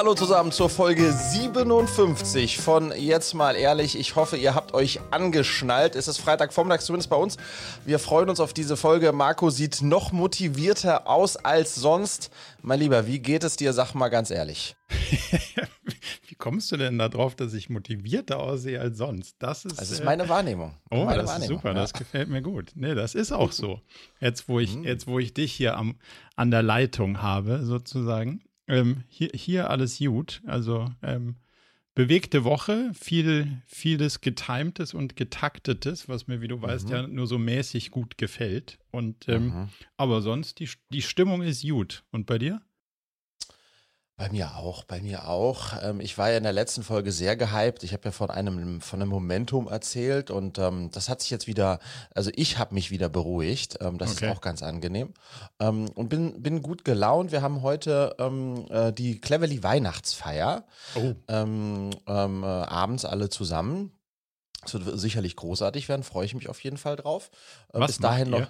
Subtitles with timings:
[0.00, 3.98] Hallo zusammen zur Folge 57 von Jetzt mal ehrlich.
[3.98, 5.94] Ich hoffe, ihr habt euch angeschnallt.
[5.94, 7.36] Es ist Freitagvormittag, zumindest bei uns.
[7.84, 9.12] Wir freuen uns auf diese Folge.
[9.12, 12.30] Marco sieht noch motivierter aus als sonst.
[12.62, 13.74] Mein Lieber, wie geht es dir?
[13.74, 14.74] Sag mal ganz ehrlich.
[16.28, 19.36] wie kommst du denn darauf, dass ich motivierter aussehe als sonst?
[19.38, 20.72] Das ist, das ist meine Wahrnehmung.
[20.90, 21.42] Oh, meine das Wahrnehmung.
[21.42, 21.68] ist super.
[21.68, 21.74] Ja.
[21.74, 22.72] Das gefällt mir gut.
[22.74, 23.82] Nee, das ist auch so.
[24.18, 24.84] Jetzt, wo ich, mhm.
[24.84, 25.96] jetzt, wo ich dich hier am,
[26.36, 28.40] an der Leitung habe, sozusagen.
[28.70, 30.42] Ähm, hier, hier alles gut.
[30.46, 31.36] Also ähm,
[31.94, 36.92] bewegte Woche, viel, vieles getimtes und getaktetes, was mir, wie du weißt, mhm.
[36.92, 38.78] ja nur so mäßig gut gefällt.
[38.90, 42.04] Und ähm, aber sonst, die, die Stimmung ist gut.
[42.10, 42.62] Und bei dir?
[44.20, 45.72] Bei mir auch, bei mir auch.
[45.82, 47.84] Ähm, ich war ja in der letzten Folge sehr gehypt.
[47.84, 51.46] Ich habe ja von einem von einem Momentum erzählt und ähm, das hat sich jetzt
[51.46, 51.78] wieder,
[52.14, 53.78] also ich habe mich wieder beruhigt.
[53.80, 54.26] Ähm, das okay.
[54.26, 55.14] ist auch ganz angenehm
[55.58, 57.32] ähm, und bin bin gut gelaunt.
[57.32, 60.66] Wir haben heute ähm, äh, die Cleverly Weihnachtsfeier
[60.96, 61.14] oh.
[61.26, 61.32] Äh,
[62.06, 63.92] abends alle zusammen.
[64.60, 66.02] Das wird sicherlich großartig werden.
[66.02, 67.30] Freue ich mich auf jeden Fall drauf.
[67.72, 68.46] Äh, Was Bis dahin noch.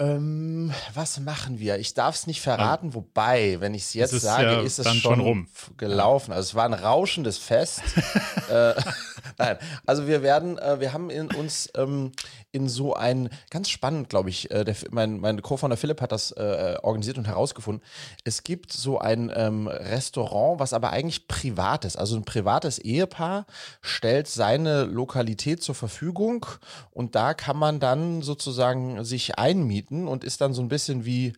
[0.00, 1.78] Ähm, was machen wir?
[1.78, 5.00] Ich darf es nicht verraten, wobei, wenn ich es jetzt sage, ja ist es schon,
[5.00, 5.48] schon rum.
[5.76, 6.32] gelaufen.
[6.32, 7.82] Also es war ein rauschendes Fest.
[8.50, 8.74] äh,
[9.38, 12.12] nein, also wir werden, äh, wir haben in uns ähm,
[12.52, 16.30] in so ein, ganz spannend, glaube ich, äh, der, mein, mein Co-Founder Philipp hat das
[16.30, 17.84] äh, organisiert und herausgefunden.
[18.22, 21.96] Es gibt so ein ähm, Restaurant, was aber eigentlich privat ist.
[21.96, 23.46] Also ein privates Ehepaar
[23.80, 26.46] stellt seine Lokalität zur Verfügung
[26.90, 31.04] und da kann man dann sozusagen sich einmieten mieten und ist dann so ein bisschen
[31.04, 31.32] wie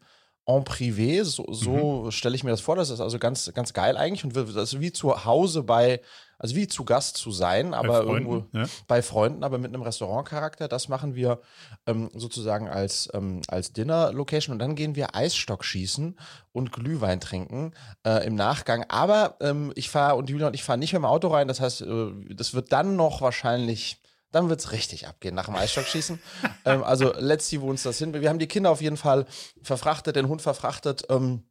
[0.46, 1.24] en privé.
[1.24, 2.10] So, so mhm.
[2.10, 2.76] stelle ich mir das vor.
[2.76, 6.00] Das ist also ganz, ganz geil eigentlich und das ist wie zu Hause bei,
[6.38, 8.64] also wie zu Gast zu sein, aber bei irgendwo ja.
[8.88, 10.68] bei Freunden, aber mit einem Restaurantcharakter.
[10.68, 11.40] Das machen wir
[11.86, 16.18] ähm, sozusagen als, ähm, als Dinner-Location und dann gehen wir Eisstock schießen
[16.52, 17.72] und Glühwein trinken
[18.06, 18.84] äh, im Nachgang.
[18.88, 21.48] Aber ähm, ich fahre und Julia und ich fahren nicht mit dem Auto rein.
[21.48, 23.99] Das heißt, äh, das wird dann noch wahrscheinlich
[24.32, 26.20] dann wird es richtig abgehen nach dem Eisstockschießen.
[26.64, 28.14] ähm, also let's see, wo uns das hin.
[28.14, 29.26] Wir haben die Kinder auf jeden Fall
[29.62, 31.44] verfrachtet, den Hund verfrachtet ähm,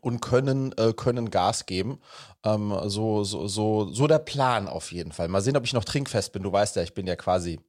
[0.00, 2.00] und können, äh, können Gas geben.
[2.44, 5.28] Ähm, so, so, so, so der Plan auf jeden Fall.
[5.28, 6.42] Mal sehen, ob ich noch trinkfest bin.
[6.42, 7.60] Du weißt ja, ich bin ja quasi.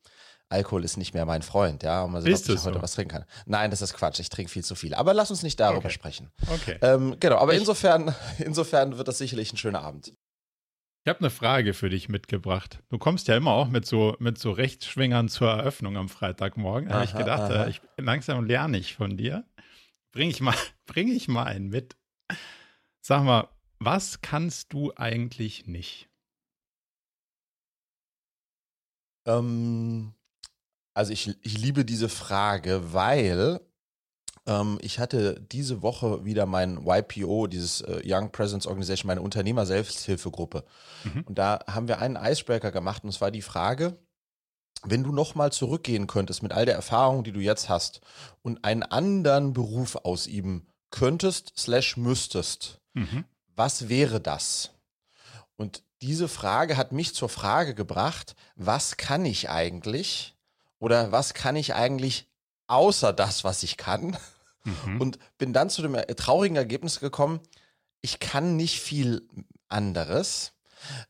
[0.50, 2.04] Alkohol ist nicht mehr mein Freund, ja.
[2.04, 2.82] Und mal sehen, ob ich heute so?
[2.82, 3.26] was trinken kann.
[3.46, 4.20] Nein, das ist Quatsch.
[4.20, 4.94] Ich trinke viel zu viel.
[4.94, 5.92] Aber lass uns nicht darüber okay.
[5.92, 6.30] sprechen.
[6.54, 6.78] Okay.
[6.82, 10.14] Ähm, genau, aber insofern, insofern wird das sicherlich ein schöner Abend.
[11.04, 12.84] Ich habe eine Frage für dich mitgebracht.
[12.90, 16.90] Du kommst ja immer auch mit so, mit so Rechtsschwingern zur Eröffnung am Freitagmorgen.
[16.90, 17.66] Da habe ich gedacht, aha.
[17.66, 19.44] Äh, ich, langsam lerne ich von dir.
[20.12, 21.98] Bring ich mal, bring ich mal einen mit.
[23.00, 26.08] Sag mal, was kannst du eigentlich nicht?
[29.26, 30.14] Ähm,
[30.94, 33.60] also ich, ich liebe diese Frage, weil
[34.46, 40.64] ähm, ich hatte diese Woche wieder mein YPO, dieses äh, Young Presence Organization, meine Unternehmer-Selbsthilfegruppe.
[41.04, 41.24] Mhm.
[41.24, 43.98] Und da haben wir einen Icebreaker gemacht und es war die Frage,
[44.84, 48.02] wenn du nochmal zurückgehen könntest mit all der Erfahrung, die du jetzt hast
[48.42, 53.26] und einen anderen Beruf ausüben könntest, slash müsstest, mhm.
[53.56, 54.72] was wäre das?
[55.56, 60.36] Und diese Frage hat mich zur Frage gebracht, was kann ich eigentlich
[60.80, 62.28] oder was kann ich eigentlich
[62.66, 64.18] außer das, was ich kann.
[64.64, 65.02] Mhm.
[65.02, 67.40] Und bin dann zu dem traurigen Ergebnis gekommen,
[68.02, 69.28] ich kann nicht viel
[69.68, 70.54] anderes.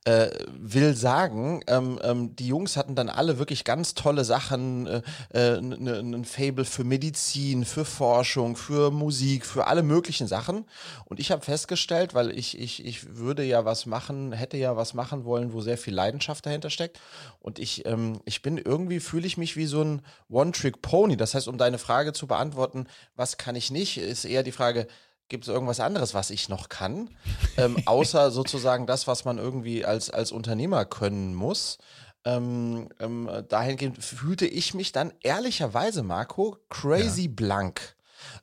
[0.06, 5.02] Äh, will sagen, ähm, ähm, die Jungs hatten dann alle wirklich ganz tolle Sachen, äh,
[5.34, 10.66] äh, ein Fable für Medizin, für Forschung, für Musik, für alle möglichen Sachen.
[11.06, 14.94] Und ich habe festgestellt, weil ich, ich, ich würde ja was machen, hätte ja was
[14.94, 17.00] machen wollen, wo sehr viel Leidenschaft dahinter steckt.
[17.40, 21.18] Und ich, ähm, ich bin irgendwie, fühle ich mich wie so ein One-Trick-Pony.
[21.18, 24.88] Das heißt, um deine Frage zu beantworten, was kann ich nicht, ist eher die Frage,
[25.32, 27.10] Gibt es irgendwas anderes, was ich noch kann?
[27.56, 31.78] Ähm, außer sozusagen das, was man irgendwie als, als Unternehmer können muss.
[32.26, 37.32] Ähm, ähm, dahingehend fühlte ich mich dann ehrlicherweise, Marco, crazy ja.
[37.34, 37.96] blank.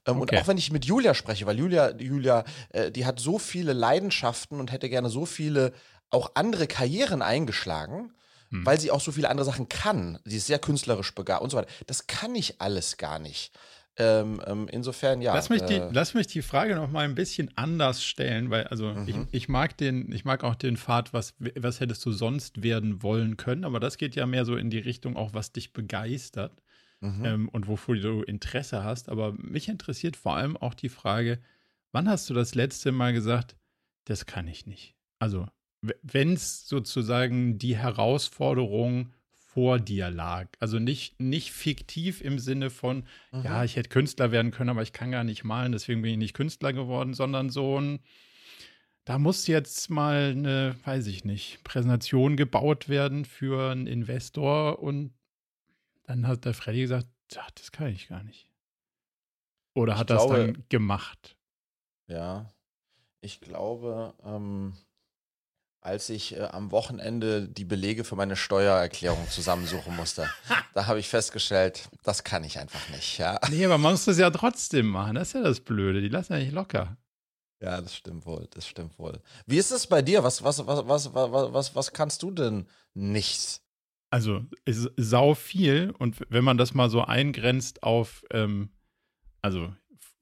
[0.07, 0.37] Ähm, okay.
[0.37, 3.75] Und auch wenn ich mit Julia spreche, weil Julia, Julia, äh, die hat so viele
[3.75, 5.75] Leidenschaften und hätte gerne so viele
[6.09, 8.15] auch andere Karrieren eingeschlagen,
[8.49, 8.65] hm.
[8.65, 10.19] weil sie auch so viele andere Sachen kann.
[10.25, 11.71] Sie ist sehr künstlerisch begabt und so weiter.
[11.87, 13.53] Das kann ich alles gar nicht.
[14.01, 15.35] Ähm, ähm, insofern, ja.
[15.35, 18.65] Lass mich, die, äh, lass mich die Frage noch mal ein bisschen anders stellen, weil
[18.69, 19.09] also mhm.
[19.09, 23.03] ich, ich, mag den, ich mag auch den Pfad, was, was hättest du sonst werden
[23.03, 26.53] wollen können, aber das geht ja mehr so in die Richtung auch, was dich begeistert
[27.01, 27.25] mhm.
[27.25, 29.09] ähm, und wofür du Interesse hast.
[29.09, 31.41] Aber mich interessiert vor allem auch die Frage,
[31.91, 33.57] wann hast du das letzte Mal gesagt,
[34.05, 34.95] das kann ich nicht?
[35.19, 35.47] Also,
[36.03, 39.13] wenn es sozusagen die Herausforderung
[39.59, 40.47] vor dir lag.
[40.61, 43.03] Also nicht, nicht fiktiv im Sinne von,
[43.33, 43.43] mhm.
[43.43, 46.17] ja, ich hätte Künstler werden können, aber ich kann gar nicht malen, deswegen bin ich
[46.17, 47.99] nicht Künstler geworden, sondern so ein,
[49.05, 55.13] da muss jetzt mal eine, weiß ich nicht, Präsentation gebaut werden für einen Investor und
[56.05, 58.49] dann hat der Freddy gesagt, das kann ich gar nicht.
[59.75, 61.37] Oder hat ich das glaube, dann gemacht?
[62.07, 62.49] Ja,
[63.21, 64.75] ich glaube, ähm,
[65.89, 70.29] als ich äh, am Wochenende die Belege für meine Steuererklärung zusammensuchen musste,
[70.75, 73.19] da habe ich festgestellt, das kann ich einfach nicht.
[73.19, 73.41] Ja.
[73.51, 75.15] Nee, aber man muss das ja trotzdem machen.
[75.15, 76.01] Das ist ja das Blöde.
[76.01, 76.97] Die lassen ja nicht locker.
[77.61, 79.21] Ja, das stimmt wohl, das stimmt wohl.
[79.47, 80.23] Wie ist es bei dir?
[80.23, 83.61] Was, was, was, was, was, was, was kannst du denn nicht?
[84.11, 88.71] Also, ist sau viel und wenn man das mal so eingrenzt auf, ähm,
[89.43, 89.73] also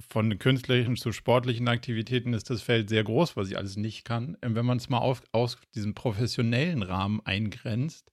[0.08, 4.37] von künstlerischen zu sportlichen Aktivitäten ist das Feld sehr groß, was ich alles nicht kann.
[4.40, 8.12] Wenn man es mal auf, aus diesem professionellen Rahmen eingrenzt,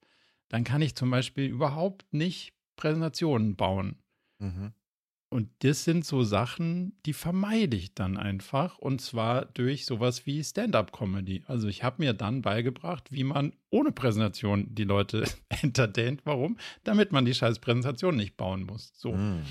[0.50, 3.97] dann kann ich zum Beispiel überhaupt nicht Präsentationen bauen.
[4.39, 4.74] Mhm.
[5.33, 8.77] Und das sind so Sachen, die vermeide ich dann einfach.
[8.77, 11.44] Und zwar durch sowas wie Stand-up-Comedy.
[11.47, 16.21] Also ich habe mir dann beigebracht, wie man ohne Präsentation die Leute entertaint.
[16.24, 16.57] Warum?
[16.83, 18.94] Damit man die scheiß Präsentation nicht bauen muss.
[18.95, 19.13] So.
[19.13, 19.41] Mm.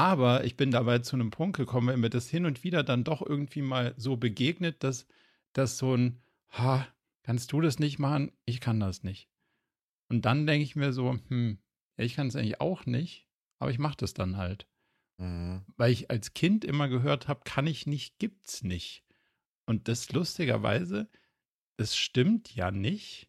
[0.00, 3.04] Aber ich bin dabei zu einem Punkt gekommen, wenn mir das hin und wieder dann
[3.04, 5.06] doch irgendwie mal so begegnet, dass,
[5.52, 6.88] dass so ein, ha,
[7.22, 8.32] kannst du das nicht machen?
[8.46, 9.28] Ich kann das nicht.
[10.08, 11.58] Und dann denke ich mir so, hm,
[11.98, 14.66] ich kann es eigentlich auch nicht, aber ich mache das dann halt.
[15.18, 15.66] Mhm.
[15.76, 19.04] Weil ich als Kind immer gehört habe, kann ich nicht, gibt's nicht.
[19.66, 21.10] Und das lustigerweise,
[21.76, 23.28] es stimmt ja nicht,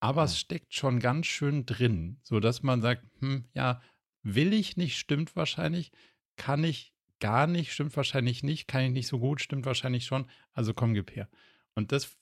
[0.00, 0.26] aber mhm.
[0.26, 3.80] es steckt schon ganz schön drin, sodass man sagt, hm, ja,
[4.22, 5.92] will ich nicht, stimmt wahrscheinlich,
[6.36, 10.26] kann ich gar nicht, stimmt wahrscheinlich nicht, kann ich nicht so gut, stimmt wahrscheinlich schon,
[10.52, 11.28] also komm, gib her.
[11.74, 12.16] Und das,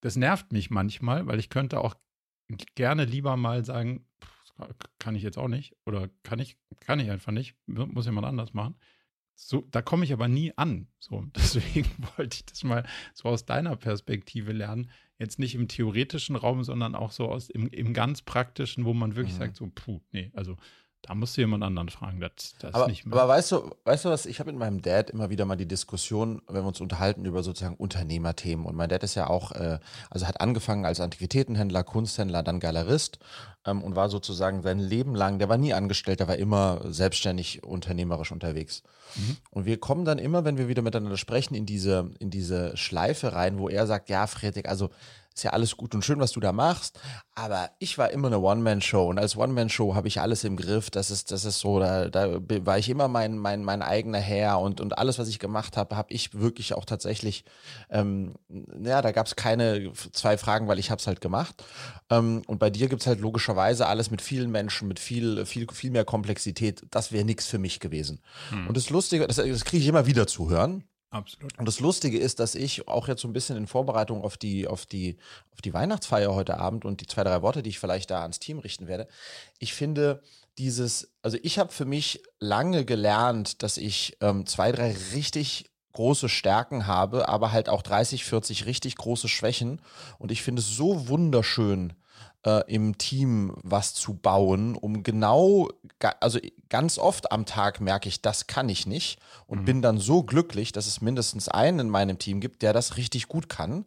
[0.00, 1.94] das nervt mich manchmal, weil ich könnte auch
[2.74, 4.06] gerne lieber mal sagen,
[4.98, 8.54] kann ich jetzt auch nicht oder kann ich, kann ich einfach nicht, muss jemand anders
[8.54, 8.76] machen.
[9.38, 10.88] So, da komme ich aber nie an.
[10.98, 14.90] So, deswegen wollte ich das mal so aus deiner Perspektive lernen.
[15.18, 19.16] Jetzt nicht im theoretischen Raum, sondern auch so aus im, im ganz praktischen, wo man
[19.16, 19.38] wirklich mhm.
[19.38, 20.56] sagt, so, puh, nee, also
[21.06, 22.20] da musst du jemand anderen fragen.
[22.20, 23.16] Das, das aber, nicht mehr.
[23.16, 25.66] aber weißt du, weißt du was, ich habe mit meinem Dad immer wieder mal die
[25.66, 28.66] Diskussion, wenn wir uns unterhalten über sozusagen Unternehmerthemen.
[28.66, 29.78] Und mein Dad ist ja auch, äh,
[30.10, 33.18] also hat angefangen als Antiquitätenhändler, Kunsthändler, dann Galerist
[33.64, 37.62] ähm, und war sozusagen sein Leben lang, der war nie angestellt, der war immer selbstständig
[37.64, 38.82] unternehmerisch unterwegs.
[39.14, 39.36] Mhm.
[39.50, 43.32] Und wir kommen dann immer, wenn wir wieder miteinander sprechen, in diese, in diese Schleife
[43.32, 44.90] rein, wo er sagt, ja, Friedrich, also
[45.36, 46.98] ist ja alles gut und schön, was du da machst,
[47.34, 50.88] aber ich war immer eine One-Man-Show und als One-Man-Show habe ich alles im Griff.
[50.90, 54.58] Das ist, das ist so, da, da war ich immer mein, mein, mein eigener Herr
[54.58, 57.44] und, und alles, was ich gemacht habe, habe ich wirklich auch tatsächlich,
[57.90, 61.62] ähm, ja, da gab es keine zwei Fragen, weil ich habe es halt gemacht.
[62.08, 65.66] Ähm, und bei dir gibt es halt logischerweise alles mit vielen Menschen, mit viel, viel,
[65.70, 66.82] viel mehr Komplexität.
[66.90, 68.20] Das wäre nichts für mich gewesen.
[68.48, 68.68] Hm.
[68.68, 70.84] Und das Lustige, das, das kriege ich immer wieder zu hören.
[71.16, 71.58] Absolut.
[71.58, 74.66] Und das Lustige ist, dass ich auch jetzt so ein bisschen in Vorbereitung auf die,
[74.66, 75.16] auf die,
[75.52, 78.38] auf die Weihnachtsfeier heute Abend und die zwei, drei Worte, die ich vielleicht da ans
[78.38, 79.08] Team richten werde,
[79.58, 80.22] ich finde
[80.58, 86.28] dieses, also ich habe für mich lange gelernt, dass ich ähm, zwei, drei richtig große
[86.28, 89.80] Stärken habe, aber halt auch 30, 40 richtig große Schwächen.
[90.18, 91.94] Und ich finde es so wunderschön,
[92.46, 95.68] äh, im Team was zu bauen, um genau,
[96.20, 99.64] also ganz oft am Tag merke ich, das kann ich nicht und mhm.
[99.64, 103.26] bin dann so glücklich, dass es mindestens einen in meinem Team gibt, der das richtig
[103.26, 103.84] gut kann.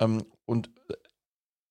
[0.00, 0.94] Ähm, und äh,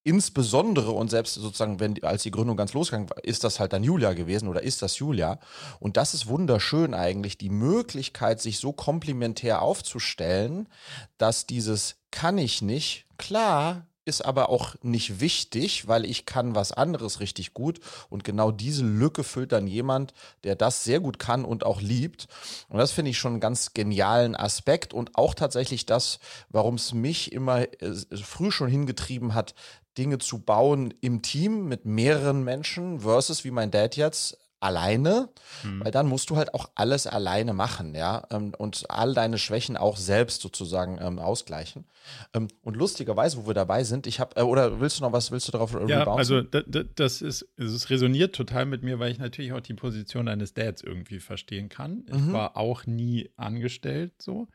[0.03, 3.83] insbesondere und selbst sozusagen, wenn als die Gründung ganz losgegangen war, ist das halt dann
[3.83, 5.39] Julia gewesen oder ist das Julia.
[5.79, 10.69] Und das ist wunderschön eigentlich, die Möglichkeit, sich so komplementär aufzustellen,
[11.17, 16.71] dass dieses kann ich nicht, klar, ist aber auch nicht wichtig, weil ich kann was
[16.71, 21.45] anderes richtig gut und genau diese Lücke füllt dann jemand, der das sehr gut kann
[21.45, 22.27] und auch liebt.
[22.69, 26.93] Und das finde ich schon einen ganz genialen Aspekt und auch tatsächlich das, warum es
[26.93, 29.53] mich immer äh, früh schon hingetrieben hat,
[29.97, 35.29] Dinge zu bauen im Team mit mehreren Menschen versus wie mein Dad jetzt alleine,
[35.63, 35.83] mhm.
[35.83, 39.77] weil dann musst du halt auch alles alleine machen, ja, ähm, und all deine Schwächen
[39.77, 41.85] auch selbst sozusagen ähm, ausgleichen.
[42.33, 45.31] Ähm, und lustigerweise, wo wir dabei sind, ich habe, äh, oder willst du noch was,
[45.31, 46.17] willst du darauf Ja, rebouncen?
[46.17, 50.53] also das ist, es resoniert total mit mir, weil ich natürlich auch die Position eines
[50.53, 52.05] Dads irgendwie verstehen kann.
[52.07, 52.33] Ich mhm.
[52.33, 54.47] war auch nie angestellt so,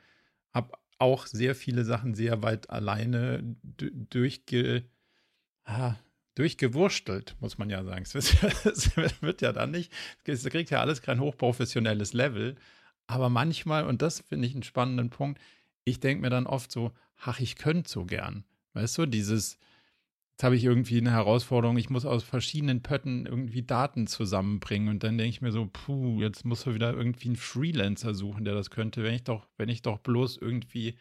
[0.53, 4.85] habe auch sehr viele Sachen sehr weit alleine durchge
[5.65, 5.95] ah,
[6.35, 8.05] durchgewurstelt, muss man ja sagen.
[8.15, 9.93] Es wird ja dann nicht,
[10.25, 12.57] es kriegt ja alles kein hochprofessionelles Level.
[13.07, 15.41] Aber manchmal, und das finde ich einen spannenden Punkt,
[15.85, 18.45] ich denke mir dann oft so, ach, ich könnte so gern.
[18.75, 19.59] Weißt du, dieses,
[20.33, 25.03] jetzt habe ich irgendwie eine Herausforderung, ich muss aus verschiedenen Pötten irgendwie Daten zusammenbringen und
[25.03, 28.55] dann denke ich mir so, puh, jetzt muss er wieder irgendwie einen Freelancer suchen, der
[28.55, 30.97] das könnte, wenn ich doch, wenn ich doch bloß irgendwie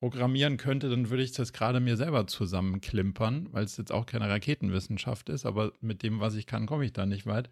[0.00, 4.28] programmieren könnte, dann würde ich das gerade mir selber zusammenklimpern, weil es jetzt auch keine
[4.28, 7.50] Raketenwissenschaft ist, aber mit dem, was ich kann, komme ich da nicht weit.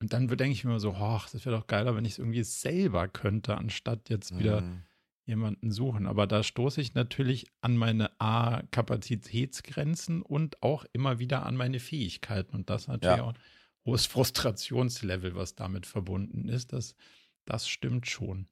[0.00, 2.42] Und dann denke ich mir so, ach, das wäre doch geiler, wenn ich es irgendwie
[2.42, 4.82] selber könnte, anstatt jetzt wieder mhm.
[5.26, 6.08] jemanden suchen.
[6.08, 12.56] Aber da stoße ich natürlich an meine A-Kapazitätsgrenzen und auch immer wieder an meine Fähigkeiten.
[12.56, 13.22] Und das natürlich ja.
[13.22, 13.38] auch ein
[13.86, 16.72] hohes Frustrationslevel, was damit verbunden ist.
[16.72, 16.96] Das,
[17.44, 18.48] das stimmt schon.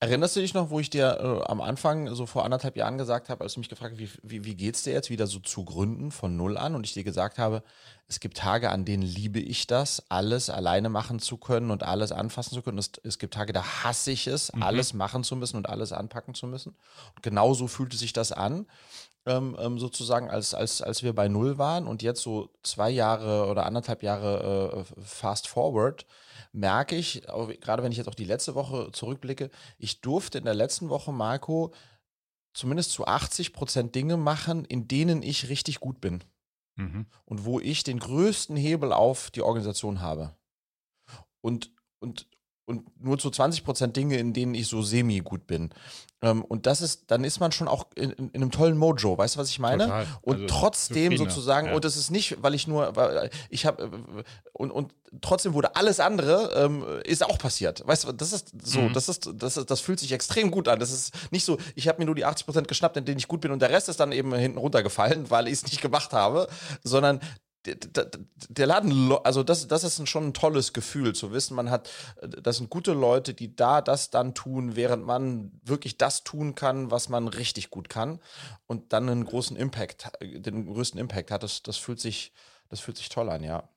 [0.00, 3.28] Erinnerst du dich noch, wo ich dir äh, am Anfang, so vor anderthalb Jahren gesagt
[3.28, 5.64] habe, als du mich gefragt hast, wie, wie, wie geht's dir jetzt wieder so zu
[5.64, 6.74] Gründen von Null an?
[6.74, 7.62] Und ich dir gesagt habe,
[8.08, 12.12] es gibt Tage, an denen liebe ich das, alles alleine machen zu können und alles
[12.12, 12.78] anfassen zu können.
[12.78, 14.62] Es, es gibt Tage, da hasse ich es, mhm.
[14.62, 16.74] alles machen zu müssen und alles anpacken zu müssen.
[17.14, 18.66] Und genauso fühlte sich das an,
[19.26, 23.46] ähm, ähm, sozusagen, als, als, als wir bei Null waren und jetzt so zwei Jahre
[23.46, 26.06] oder anderthalb Jahre äh, fast forward
[26.52, 27.22] merke ich,
[27.60, 31.12] gerade wenn ich jetzt auch die letzte Woche zurückblicke, ich durfte in der letzten Woche,
[31.12, 31.72] Marco,
[32.52, 36.24] zumindest zu 80 Prozent Dinge machen, in denen ich richtig gut bin.
[36.76, 37.06] Mhm.
[37.24, 40.36] Und wo ich den größten Hebel auf die Organisation habe.
[41.40, 42.26] Und, und,
[42.66, 45.70] und nur zu 20 Prozent Dinge, in denen ich so semi gut bin.
[46.22, 49.36] Ähm, und das ist, dann ist man schon auch in, in, einem tollen Mojo, weißt
[49.36, 49.84] du, was ich meine?
[49.84, 50.06] Total.
[50.20, 51.74] Und also trotzdem sozusagen, ja.
[51.74, 53.90] und das ist nicht, weil ich nur, weil ich habe,
[54.52, 57.82] und, und trotzdem wurde alles andere, ähm, ist auch passiert.
[57.86, 58.92] Weißt du, das ist so, mhm.
[58.92, 60.78] das ist, das ist, das fühlt sich extrem gut an.
[60.78, 63.28] Das ist nicht so, ich habe mir nur die 80 Prozent geschnappt, in denen ich
[63.28, 66.12] gut bin und der Rest ist dann eben hinten runtergefallen, weil ich es nicht gemacht
[66.12, 66.48] habe,
[66.84, 67.20] sondern
[67.66, 71.90] der Laden, also das, das ist schon ein tolles Gefühl zu wissen, man hat,
[72.22, 76.90] das sind gute Leute, die da das dann tun, während man wirklich das tun kann,
[76.90, 78.20] was man richtig gut kann
[78.66, 81.42] und dann einen großen Impact, den größten Impact hat.
[81.42, 82.32] Das, das fühlt sich,
[82.68, 83.68] das fühlt sich toll an, ja.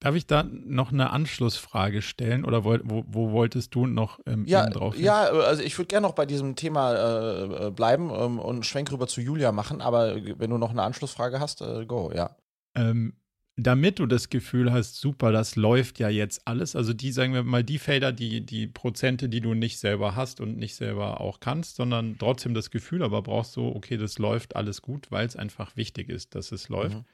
[0.00, 4.44] Darf ich da noch eine Anschlussfrage stellen oder wo, wo, wo wolltest du noch ähm,
[4.46, 4.96] ja, drauf?
[4.96, 5.04] Hin?
[5.04, 9.06] Ja, also ich würde gerne noch bei diesem Thema äh, bleiben ähm, und Schwenk rüber
[9.06, 12.36] zu Julia machen, aber wenn du noch eine Anschlussfrage hast, äh, go, ja.
[12.74, 13.14] Ähm,
[13.56, 16.74] damit du das Gefühl hast, super, das läuft ja jetzt alles.
[16.74, 20.40] Also die, sagen wir mal, die Felder, die, die Prozente, die du nicht selber hast
[20.40, 24.56] und nicht selber auch kannst, sondern trotzdem das Gefühl, aber brauchst du, okay, das läuft
[24.56, 26.96] alles gut, weil es einfach wichtig ist, dass es läuft.
[26.96, 27.04] Mhm.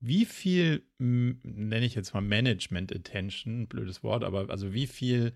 [0.00, 5.32] Wie viel, nenne ich jetzt mal Management Attention, blödes Wort, aber also wie viel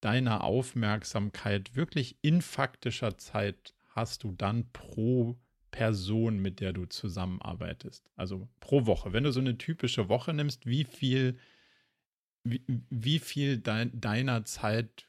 [0.00, 5.36] deiner Aufmerksamkeit wirklich in faktischer Zeit hast du dann pro
[5.70, 8.10] Person, mit der du zusammenarbeitest?
[8.16, 9.12] Also pro Woche.
[9.12, 11.38] Wenn du so eine typische Woche nimmst, wie viel,
[12.44, 15.08] wie, wie viel dein, deiner Zeit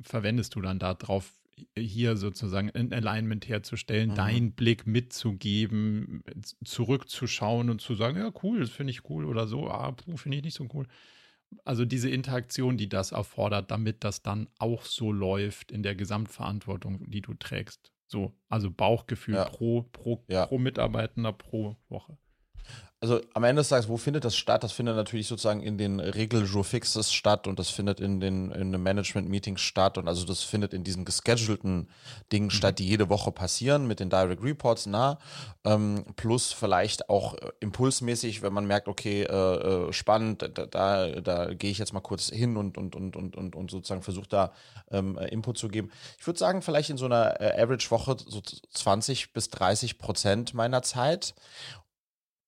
[0.00, 1.32] verwendest du dann darauf,
[1.76, 4.14] hier sozusagen ein Alignment herzustellen, mhm.
[4.14, 6.24] deinen Blick mitzugeben,
[6.64, 10.44] zurückzuschauen und zu sagen, ja, cool, das finde ich cool oder so, ah, finde ich
[10.44, 10.86] nicht so cool.
[11.64, 17.08] Also diese Interaktion, die das erfordert, damit das dann auch so läuft in der Gesamtverantwortung,
[17.08, 17.93] die du trägst.
[18.06, 19.44] So, also Bauchgefühl ja.
[19.44, 20.46] pro, pro, ja.
[20.46, 22.18] pro Mitarbeitender pro Woche.
[23.04, 24.64] Also am Ende des Tages, wo findet das statt?
[24.64, 29.60] Das findet natürlich sozusagen in den Regel-Jour-Fixes statt und das findet in den in Management-Meetings
[29.60, 31.90] statt und also das findet in diesen geschedulten
[32.32, 32.50] Dingen mhm.
[32.50, 35.18] statt, die jede Woche passieren mit den Direct Reports, na,
[35.66, 41.20] ähm, plus vielleicht auch äh, impulsmäßig, wenn man merkt, okay, äh, äh, spannend, da, da,
[41.20, 44.28] da gehe ich jetzt mal kurz hin und, und, und, und, und, und sozusagen versuche
[44.30, 44.52] da
[44.90, 45.90] ähm, äh, Input zu geben.
[46.18, 50.80] Ich würde sagen, vielleicht in so einer äh, Average-Woche so 20 bis 30 Prozent meiner
[50.80, 51.34] Zeit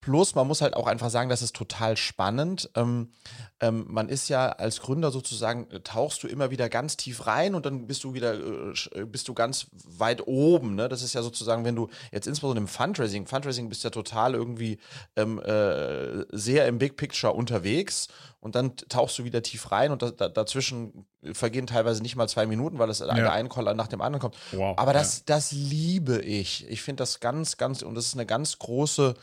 [0.07, 2.71] Plus, man muss halt auch einfach sagen, das ist total spannend.
[2.77, 3.11] Ähm,
[3.59, 7.57] ähm, man ist ja als Gründer sozusagen, äh, tauchst du immer wieder ganz tief rein
[7.57, 10.77] und dann bist du wieder, äh, äh, bist du ganz weit oben.
[10.77, 10.89] Ne?
[10.89, 14.79] Das ist ja sozusagen, wenn du jetzt insbesondere im Fundraising, Fundraising bist ja total irgendwie
[15.17, 18.07] ähm, äh, sehr im Big Picture unterwegs
[18.39, 22.29] und dann tauchst du wieder tief rein und da, da, dazwischen vergehen teilweise nicht mal
[22.29, 23.13] zwei Minuten, weil es ja.
[23.13, 24.37] der eine Call nach dem anderen kommt.
[24.53, 25.23] Wow, Aber das, ja.
[25.27, 26.65] das liebe ich.
[26.69, 29.15] Ich finde das ganz, ganz, und das ist eine ganz große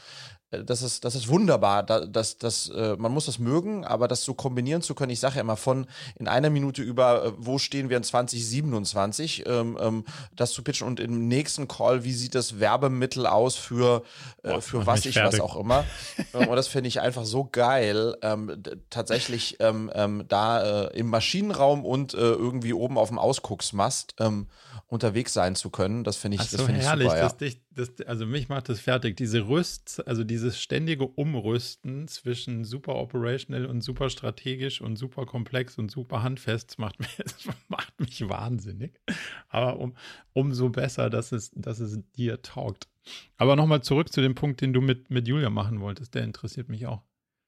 [0.64, 1.84] das ist, das ist wunderbar.
[1.84, 5.20] Da, das, das, äh, man muss das mögen, aber das so kombinieren zu können, ich
[5.20, 9.78] sage ja immer von in einer Minute über, äh, wo stehen wir in 2027, ähm,
[9.82, 10.06] ähm,
[10.36, 14.04] das zu pitchen und im nächsten Call, wie sieht das Werbemittel aus für,
[14.44, 15.40] äh, für was ich fertig.
[15.40, 15.84] was auch immer.
[16.34, 19.92] Ähm, und das finde ich einfach so geil, ähm, tatsächlich ähm,
[20.28, 24.16] da äh, im Maschinenraum und äh, irgendwie oben auf dem Ausgucksmast
[24.88, 26.04] unterwegs sein zu können.
[26.04, 27.20] Das finde ich, so, das find herrlich, super.
[27.20, 27.30] Ja.
[27.30, 29.18] Dich, das, also mich macht das fertig.
[29.18, 35.78] Diese Rüst, also dieses ständige Umrüsten zwischen super operational und super strategisch und super komplex
[35.78, 37.18] und super handfest macht, mich,
[37.68, 39.00] macht mich wahnsinnig.
[39.50, 39.96] Aber um,
[40.34, 42.88] umso besser, dass es, dass es dir taugt.
[43.38, 46.16] Aber nochmal zurück zu dem Punkt, den du mit, mit Julia machen wolltest.
[46.16, 47.02] Der interessiert mich auch.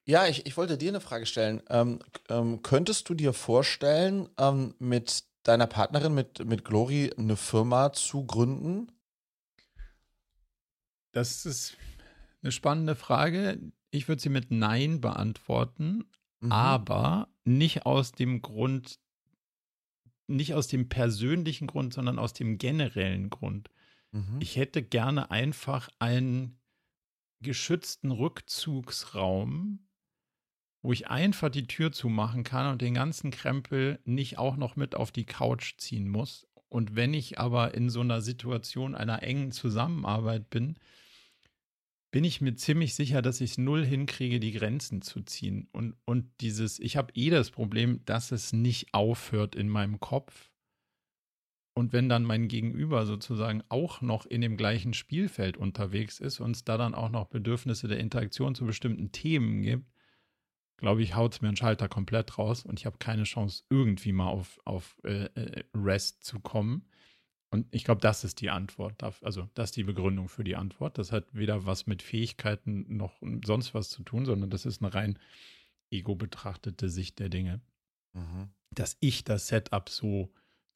[0.08, 1.62] Ja, ich, ich wollte dir eine Frage stellen.
[1.68, 7.92] Ähm, ähm, könntest du dir vorstellen, ähm, mit deiner Partnerin, mit, mit Glory, eine Firma
[7.92, 8.92] zu gründen?
[11.16, 11.76] Das ist
[12.42, 13.58] eine spannende Frage.
[13.90, 16.04] Ich würde sie mit Nein beantworten,
[16.40, 16.52] mhm.
[16.52, 19.00] aber nicht aus dem Grund,
[20.26, 23.70] nicht aus dem persönlichen Grund, sondern aus dem generellen Grund.
[24.12, 24.38] Mhm.
[24.40, 26.58] Ich hätte gerne einfach einen
[27.40, 29.88] geschützten Rückzugsraum,
[30.82, 34.94] wo ich einfach die Tür zumachen kann und den ganzen Krempel nicht auch noch mit
[34.94, 36.46] auf die Couch ziehen muss.
[36.68, 40.76] Und wenn ich aber in so einer Situation einer engen Zusammenarbeit bin,
[42.10, 45.68] bin ich mir ziemlich sicher, dass ich es null hinkriege, die Grenzen zu ziehen.
[45.72, 50.50] Und, und dieses, ich habe eh das Problem, dass es nicht aufhört in meinem Kopf.
[51.74, 56.52] Und wenn dann mein Gegenüber sozusagen auch noch in dem gleichen Spielfeld unterwegs ist und
[56.52, 59.84] es da dann auch noch Bedürfnisse der Interaktion zu bestimmten Themen gibt,
[60.78, 64.12] glaube ich, haut es mir einen Schalter komplett raus und ich habe keine Chance, irgendwie
[64.12, 66.88] mal auf, auf äh, äh Rest zu kommen.
[67.56, 69.02] Und ich glaube, das ist die Antwort.
[69.02, 70.98] Also, das ist die Begründung für die Antwort.
[70.98, 74.92] Das hat weder was mit Fähigkeiten noch sonst was zu tun, sondern das ist eine
[74.92, 75.18] rein
[75.90, 77.62] ego betrachtete Sicht der Dinge.
[78.12, 78.50] Mhm.
[78.72, 80.34] Dass ich das Setup so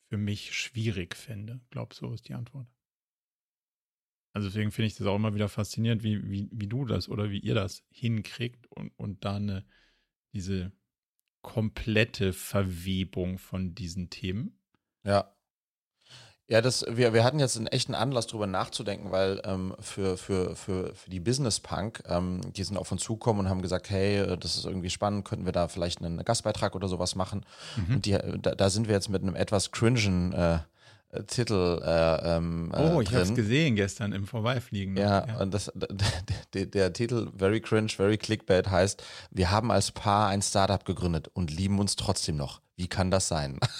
[0.09, 1.61] für mich schwierig finde.
[1.65, 2.67] Ich glaube, so ist die Antwort.
[4.33, 7.31] Also deswegen finde ich das auch immer wieder faszinierend, wie, wie, wie du das oder
[7.31, 9.67] wie ihr das hinkriegt und, und da eine
[10.33, 10.73] diese
[11.43, 14.59] komplette Verwebung von diesen Themen.
[15.05, 15.37] Ja.
[16.51, 20.57] Ja, das, wir, wir hatten jetzt einen echten Anlass, darüber nachzudenken, weil ähm, für, für,
[20.57, 24.19] für, für die Business Punk, ähm, die sind auf uns zugekommen und haben gesagt, hey,
[24.19, 27.47] äh, das ist irgendwie spannend, könnten wir da vielleicht einen Gastbeitrag oder sowas machen.
[27.77, 27.95] Mhm.
[27.95, 30.59] Und die, da, da, sind wir jetzt mit einem etwas cringen äh,
[31.29, 34.97] Titel äh, ähm, äh, Oh, ich habe es gesehen gestern im Vorbeifliegen.
[34.97, 35.71] Ja, ja, und das,
[36.53, 41.31] der, der, Titel Very Cringe, Very Clickbait heißt, wir haben als Paar ein Startup gegründet
[41.33, 42.61] und lieben uns trotzdem noch.
[42.75, 43.61] Wie kann das sein?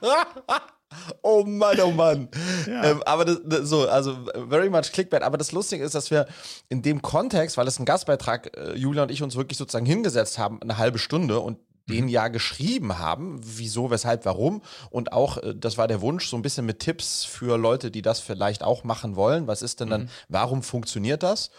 [1.22, 2.28] oh Mann, oh Mann.
[2.66, 2.84] Ja.
[2.84, 4.16] Ähm, aber das, das, so, also
[4.48, 5.22] very much Clickbait.
[5.22, 6.26] Aber das Lustige ist, dass wir
[6.68, 10.38] in dem Kontext, weil es ein Gastbeitrag, äh, Julia und ich uns wirklich sozusagen hingesetzt
[10.38, 12.08] haben, eine halbe Stunde und den mhm.
[12.08, 14.62] ja geschrieben haben, wieso, weshalb, warum.
[14.90, 18.02] Und auch, äh, das war der Wunsch, so ein bisschen mit Tipps für Leute, die
[18.02, 19.46] das vielleicht auch machen wollen.
[19.46, 20.08] Was ist denn dann, mhm.
[20.28, 21.50] warum funktioniert das?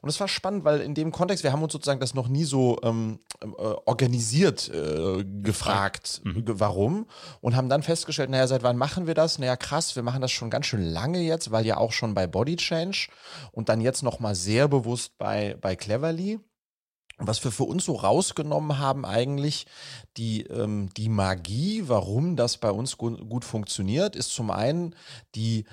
[0.00, 2.44] Und es war spannend, weil in dem Kontext, wir haben uns sozusagen das noch nie
[2.44, 6.44] so ähm, äh, organisiert äh, gefragt, mhm.
[6.46, 7.06] warum.
[7.40, 9.38] Und haben dann festgestellt, naja, seit wann machen wir das?
[9.38, 12.26] Naja, krass, wir machen das schon ganz schön lange jetzt, weil ja auch schon bei
[12.26, 13.08] Body Change
[13.50, 16.38] und dann jetzt nochmal sehr bewusst bei, bei Cleverly
[17.18, 19.66] was wir für uns so rausgenommen haben, eigentlich
[20.16, 24.94] die, ähm, die Magie, warum das bei uns gut, gut funktioniert, ist zum einen
[25.34, 25.64] die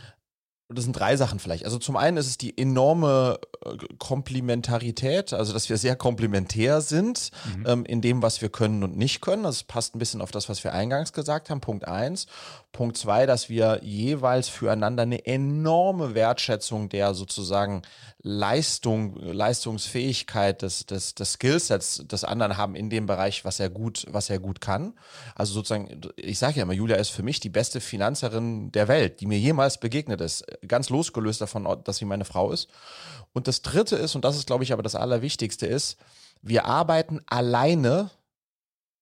[0.74, 1.66] das sind drei Sachen vielleicht.
[1.66, 7.32] Also zum einen ist es die enorme äh, Komplementarität, also dass wir sehr komplementär sind
[7.58, 7.66] mhm.
[7.68, 9.44] ähm, in dem, was wir können und nicht können.
[9.44, 11.62] Das passt ein bisschen auf das, was wir eingangs gesagt haben.
[11.62, 12.28] Punkt eins.
[12.72, 17.82] Punkt zwei, dass wir jeweils füreinander eine enorme Wertschätzung der sozusagen
[18.22, 24.06] Leistung, Leistungsfähigkeit des, des, des Skillsets des anderen haben in dem Bereich, was er gut,
[24.10, 24.94] was er gut kann.
[25.36, 29.20] Also sozusagen, ich sage ja immer, Julia ist für mich die beste Finanzerin der Welt,
[29.20, 30.46] die mir jemals begegnet ist.
[30.66, 32.70] Ganz losgelöst davon, dass sie meine Frau ist.
[33.34, 35.98] Und das dritte ist, und das ist, glaube ich, aber das Allerwichtigste ist,
[36.42, 38.12] wir arbeiten alleine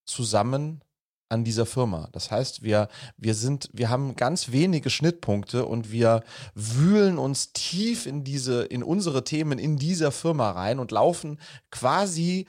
[0.05, 0.81] zusammen
[1.29, 2.09] an dieser Firma.
[2.11, 6.23] Das heißt, wir, wir sind, wir haben ganz wenige Schnittpunkte und wir
[6.55, 11.39] wühlen uns tief in diese, in unsere Themen in dieser Firma rein und laufen
[11.69, 12.47] quasi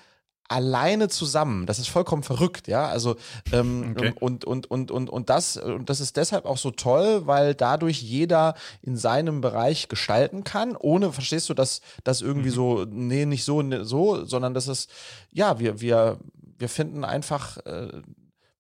[0.50, 1.66] alleine zusammen.
[1.66, 2.88] Das ist vollkommen verrückt, ja.
[2.88, 3.16] Also
[3.52, 4.12] ähm, okay.
[4.18, 8.02] und, und, und, und, und das, und das ist deshalb auch so toll, weil dadurch
[8.02, 12.54] jeder in seinem Bereich gestalten kann, ohne, verstehst du, dass das irgendwie mhm.
[12.54, 14.90] so, nee, nicht so, ne, so, sondern das ist,
[15.30, 16.18] ja, wir, wir,
[16.58, 18.02] wir finden einfach äh,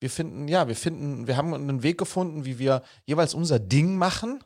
[0.00, 3.96] wir finden, ja, wir finden, wir haben einen Weg gefunden, wie wir jeweils unser Ding
[3.96, 4.42] machen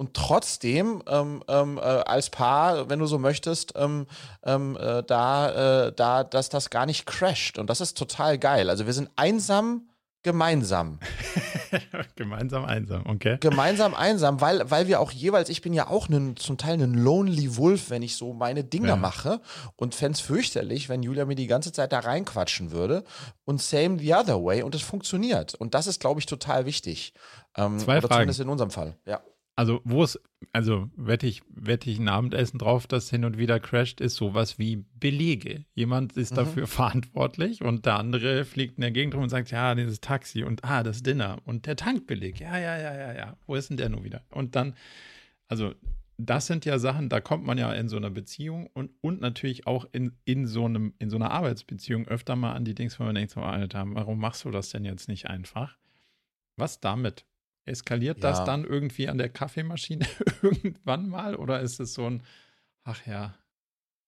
[0.00, 4.06] und trotzdem ähm, ähm, äh, als Paar, wenn du so möchtest, ähm,
[4.42, 7.58] ähm äh, da, äh, da, dass das gar nicht crasht.
[7.58, 8.70] Und das ist total geil.
[8.70, 9.89] Also wir sind einsam,
[10.22, 10.98] gemeinsam.
[12.16, 13.38] Gemeinsam einsam, okay.
[13.40, 16.94] Gemeinsam einsam, weil, weil wir auch jeweils, ich bin ja auch einen, zum Teil ein
[16.94, 18.96] Lonely Wolf, wenn ich so meine Dinge ja.
[18.96, 19.40] mache
[19.76, 23.04] und fände es fürchterlich, wenn Julia mir die ganze Zeit da reinquatschen würde
[23.44, 25.54] und same the other way und es funktioniert.
[25.54, 27.14] Und das ist, glaube ich, total wichtig.
[27.56, 28.14] Ähm, Zwei oder Fragen.
[28.14, 29.20] zumindest in unserem Fall, ja.
[29.56, 30.18] Also, wo es,
[30.52, 34.58] also wette ich, wette ich ein Abendessen drauf, das hin und wieder crasht, ist sowas
[34.58, 35.66] wie Belege.
[35.74, 36.36] Jemand ist mhm.
[36.36, 40.44] dafür verantwortlich und der andere fliegt in der Gegend rum und sagt, ja, dieses Taxi
[40.44, 42.40] und ah, das Dinner und der Tankbeleg.
[42.40, 43.36] Ja, ja, ja, ja, ja.
[43.46, 44.22] Wo ist denn der nun wieder?
[44.30, 44.74] Und dann,
[45.48, 45.74] also,
[46.26, 49.66] das sind ja Sachen, da kommt man ja in so einer Beziehung und, und natürlich
[49.66, 53.04] auch in, in, so einem, in so einer Arbeitsbeziehung öfter mal an die Dings, wo
[53.04, 55.76] man denkt, so, Alter, warum machst du das denn jetzt nicht einfach?
[56.56, 57.24] Was damit?
[57.64, 58.30] Eskaliert ja.
[58.30, 60.06] das dann irgendwie an der Kaffeemaschine
[60.42, 62.22] irgendwann mal oder ist es so ein
[62.84, 63.34] Ach ja.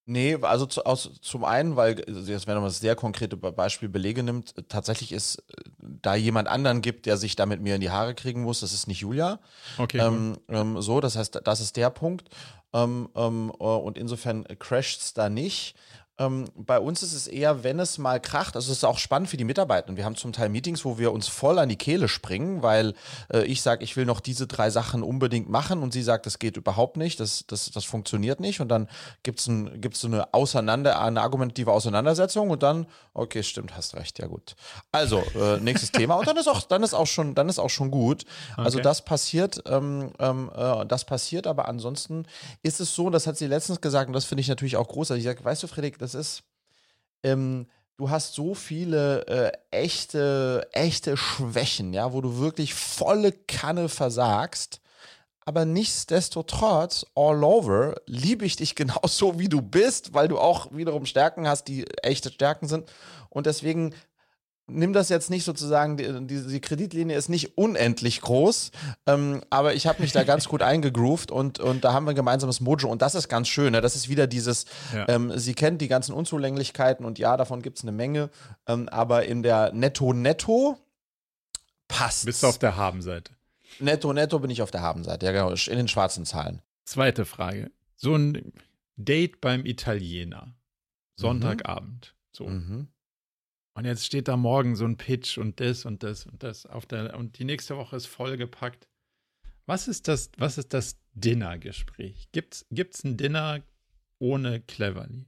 [0.05, 3.89] Nee, also zu, aus, zum einen, weil, also jetzt wenn man das sehr konkrete Beispiel
[3.89, 5.45] Belege nimmt, tatsächlich ist,
[5.79, 8.73] da jemand anderen gibt, der sich da mit mir in die Haare kriegen muss, das
[8.73, 9.39] ist nicht Julia.
[9.79, 9.99] Okay.
[9.99, 12.31] Ähm, ähm, so, das heißt, das ist der Punkt.
[12.73, 15.77] Ähm, ähm, äh, und insofern crasht es da nicht.
[16.19, 19.31] Ähm, bei uns ist es eher, wenn es mal kracht, also es ist auch spannend
[19.31, 19.97] für die Mitarbeiter.
[19.97, 22.95] Wir haben zum Teil Meetings, wo wir uns voll an die Kehle springen, weil
[23.33, 26.39] äh, ich sage, ich will noch diese drei Sachen unbedingt machen und sie sagt, das
[26.39, 28.61] geht überhaupt nicht, das, das, das funktioniert nicht.
[28.61, 28.89] Und dann
[29.23, 33.95] gibt es ein, gibt's so eine Auseinander, eine argumentative Auseinandersetzung und dann, okay, stimmt, hast
[33.95, 34.55] recht, ja gut.
[34.93, 36.17] Also, äh, nächstes Thema.
[36.17, 38.25] Und dann ist auch, dann ist auch schon, dann ist auch schon gut.
[38.57, 38.85] Also okay.
[38.85, 42.27] das passiert, ähm, ähm, äh, das passiert, aber ansonsten
[42.63, 45.25] ist es so, das hat sie letztens gesagt, und das finde ich natürlich auch großartig.
[45.25, 46.43] Ich sage, weißt du, Friedrich, das ist,
[47.23, 53.89] ähm, du hast so viele äh, echte, echte Schwächen, ja, wo du wirklich volle Kanne
[53.89, 54.81] versagst.
[55.45, 61.07] Aber nichtsdestotrotz, all over, liebe ich dich genauso, wie du bist, weil du auch wiederum
[61.07, 62.91] Stärken hast, die echte Stärken sind.
[63.29, 63.95] Und deswegen
[64.67, 68.71] nimm das jetzt nicht sozusagen, die, die Kreditlinie ist nicht unendlich groß,
[69.07, 72.17] ähm, aber ich habe mich da ganz gut eingegroovt und, und da haben wir ein
[72.17, 73.73] gemeinsames Mojo und das ist ganz schön.
[73.73, 73.81] Ne?
[73.81, 75.09] Das ist wieder dieses, ja.
[75.09, 78.31] ähm, sie kennt die ganzen Unzulänglichkeiten und ja, davon gibt es eine Menge,
[78.67, 80.79] ähm, aber in der Netto-Netto
[81.89, 82.27] passt.
[82.27, 83.33] Bist du auf der Habenseite?
[83.79, 86.63] Netto-Netto bin ich auf der Habenseite, ja genau, in den schwarzen Zahlen.
[86.85, 87.71] Zweite Frage.
[87.97, 88.53] So ein
[88.97, 90.55] Date beim Italiener.
[91.17, 92.15] Sonntagabend.
[92.15, 92.37] Mhm.
[92.37, 92.45] So.
[92.47, 92.89] Mhm.
[93.75, 96.87] Und jetzt steht da morgen so ein Pitch und das und das und das auf
[96.87, 98.87] der und die nächste Woche ist vollgepackt.
[99.67, 102.29] Was ist das, was ist das Dinnergespräch?
[102.33, 103.63] Gibt's, gibt's ein Dinner
[104.19, 105.27] ohne Cleverly?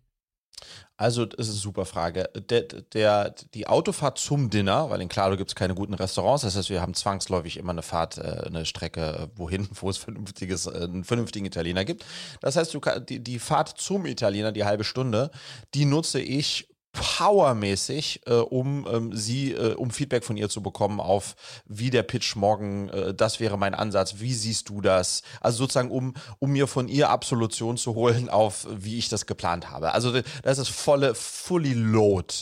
[0.96, 2.30] Also, das ist eine super Frage.
[2.48, 6.56] Der, der, die Autofahrt zum Dinner, weil in Claro gibt es keine guten Restaurants, das
[6.56, 10.84] heißt, wir haben zwangsläufig immer eine Fahrt, äh, eine Strecke, wohin, wo es vernünftiges, äh,
[10.84, 12.04] einen vernünftigen Italiener gibt.
[12.40, 15.30] Das heißt, du, die, die Fahrt zum Italiener, die halbe Stunde,
[15.74, 21.00] die nutze ich powermäßig, äh, um ähm, sie, äh, um Feedback von ihr zu bekommen
[21.00, 21.34] auf
[21.66, 25.22] wie der Pitch morgen, äh, das wäre mein Ansatz, wie siehst du das?
[25.40, 29.70] Also sozusagen, um, um mir von ihr Absolution zu holen auf, wie ich das geplant
[29.70, 29.92] habe.
[29.92, 32.32] Also das ist volle, fully load.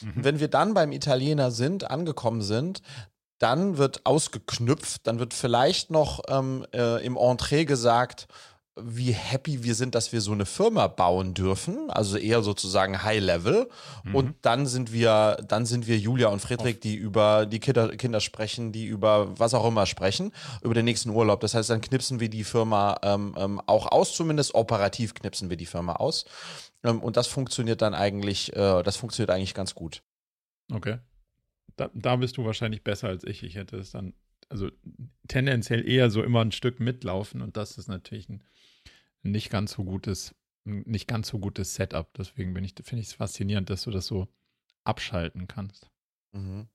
[0.00, 0.12] Mhm.
[0.14, 2.80] Wenn wir dann beim Italiener sind, angekommen sind,
[3.38, 8.28] dann wird ausgeknüpft, dann wird vielleicht noch ähm, äh, im Entree gesagt,
[8.82, 13.20] wie happy wir sind, dass wir so eine Firma bauen dürfen, also eher sozusagen High
[13.20, 13.68] Level.
[14.04, 14.14] Mhm.
[14.14, 18.20] Und dann sind wir, dann sind wir Julia und Friedrich, die über die Kinder, Kinder
[18.20, 21.40] sprechen, die über was auch immer sprechen, über den nächsten Urlaub.
[21.40, 25.56] Das heißt, dann knipsen wir die Firma ähm, ähm, auch aus, zumindest operativ knipsen wir
[25.56, 26.24] die Firma aus.
[26.84, 30.02] Ähm, und das funktioniert dann eigentlich, äh, das funktioniert eigentlich ganz gut.
[30.72, 30.98] Okay.
[31.76, 33.42] Da, da bist du wahrscheinlich besser als ich.
[33.42, 34.14] Ich hätte es dann,
[34.48, 34.70] also
[35.28, 38.42] tendenziell eher so immer ein Stück mitlaufen und das ist natürlich ein
[39.22, 42.12] nicht ganz so gutes, nicht ganz so gutes Setup.
[42.14, 44.28] Deswegen bin ich, finde ich es faszinierend, dass du das so
[44.84, 45.90] abschalten kannst.
[46.32, 46.68] Mhm.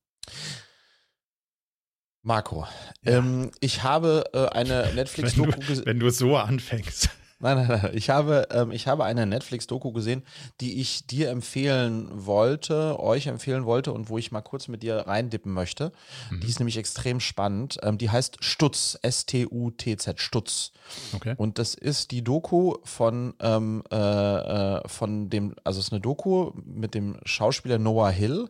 [2.25, 2.65] Marco,
[3.03, 3.17] ja.
[3.17, 5.85] ähm, ich habe äh, eine Netflix-Doku gesehen.
[5.85, 7.09] Wenn du so anfängst.
[7.43, 7.91] Nein, nein, nein.
[7.93, 10.23] Ich habe, ähm, ich habe eine Netflix-Doku gesehen,
[10.61, 14.95] die ich dir empfehlen wollte, euch empfehlen wollte und wo ich mal kurz mit dir
[14.95, 15.91] reindippen möchte.
[16.31, 16.39] Mhm.
[16.39, 17.79] Die ist nämlich extrem spannend.
[17.83, 20.71] Ähm, die heißt Stutz, S-T-U-T-Z, Stutz.
[21.13, 21.35] Okay.
[21.35, 25.99] Und das ist die Doku von, ähm, äh, äh, von dem, also es ist eine
[25.99, 28.49] Doku mit dem Schauspieler Noah Hill,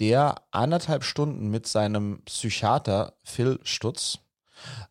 [0.00, 4.18] der anderthalb Stunden mit seinem Psychiater Phil Stutz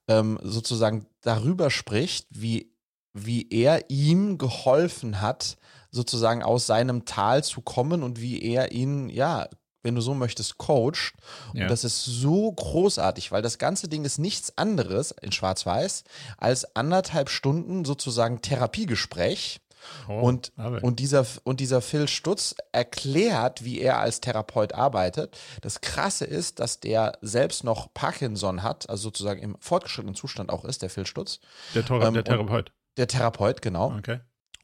[0.08, 2.71] ähm, sozusagen darüber spricht, wie
[3.14, 5.58] wie er ihm geholfen hat,
[5.92, 9.48] sozusagen aus seinem Tal zu kommen und wie er ihn, ja,
[9.84, 11.14] wenn du so möchtest, coacht.
[11.54, 11.64] Ja.
[11.64, 16.04] Und das ist so großartig, weil das ganze Ding ist nichts anderes in Schwarz-Weiß
[16.38, 19.60] als anderthalb Stunden sozusagen Therapiegespräch.
[20.08, 20.52] Oh, und,
[20.84, 25.36] und, dieser, und dieser Phil Stutz erklärt, wie er als Therapeut arbeitet.
[25.62, 30.66] Das Krasse ist, dass der selbst noch Parkinson hat, also sozusagen im fortgeschrittenen Zustand auch
[30.66, 31.40] ist, der Phil Stutz.
[31.74, 32.72] Der, Tor ähm, der Therapeut.
[32.98, 33.96] Der Therapeut, genau.
[33.98, 34.20] Okay.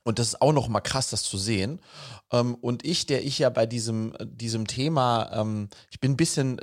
[0.07, 1.81] Und das ist auch noch mal krass, das zu sehen.
[2.31, 6.57] Ähm, und ich, der ich ja bei diesem, diesem Thema, ähm, ich bin ein bisschen,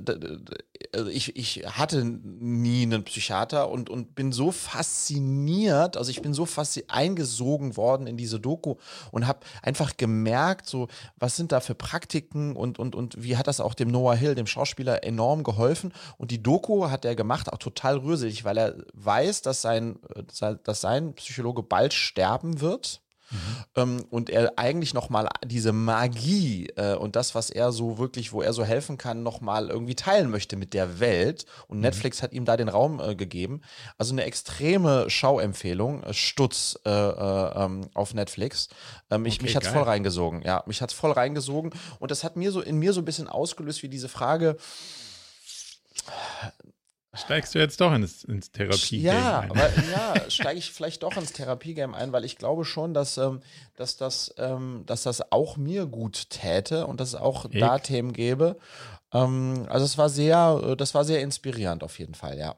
[0.95, 6.33] also ich, ich hatte nie einen Psychiater und, und bin so fasziniert, also ich bin
[6.33, 8.77] so fast eingesogen worden in diese Doku
[9.11, 13.47] und habe einfach gemerkt, so, was sind da für Praktiken und, und, und wie hat
[13.47, 15.93] das auch dem Noah Hill, dem Schauspieler, enorm geholfen.
[16.17, 19.99] Und die Doku hat er gemacht, auch total rührselig, weil er weiß, dass sein,
[20.63, 23.04] dass sein Psychologe bald sterben wird.
[23.77, 28.43] Ähm, und er eigentlich nochmal diese Magie äh, und das, was er so wirklich, wo
[28.43, 31.47] er so helfen kann, nochmal irgendwie teilen möchte mit der Welt.
[31.69, 31.83] Und mhm.
[31.83, 33.63] Netflix hat ihm da den Raum äh, gegeben.
[33.99, 38.69] Also eine extreme Schauempfehlung, äh, Stutz äh, äh, ähm, auf Netflix.
[39.11, 39.75] Ähm, ich, okay, mich hat's geil.
[39.75, 41.73] voll reingesogen, ja, mich hat's voll reingesogen.
[41.99, 44.57] Und das hat mir so in mir so ein bisschen ausgelöst, wie diese Frage,
[47.17, 49.51] Steigst du jetzt doch ins, ins Therapie-Game ja, ein?
[49.51, 53.41] Aber, ja, steige ich vielleicht doch ins Therapie-Game ein, weil ich glaube schon, dass, ähm,
[53.77, 57.61] dass, das, ähm, dass das auch mir gut täte und dass es auch ich.
[57.61, 58.57] da Themen gäbe.
[59.13, 62.57] Ähm, also es war sehr, äh, das war sehr inspirierend auf jeden Fall, ja.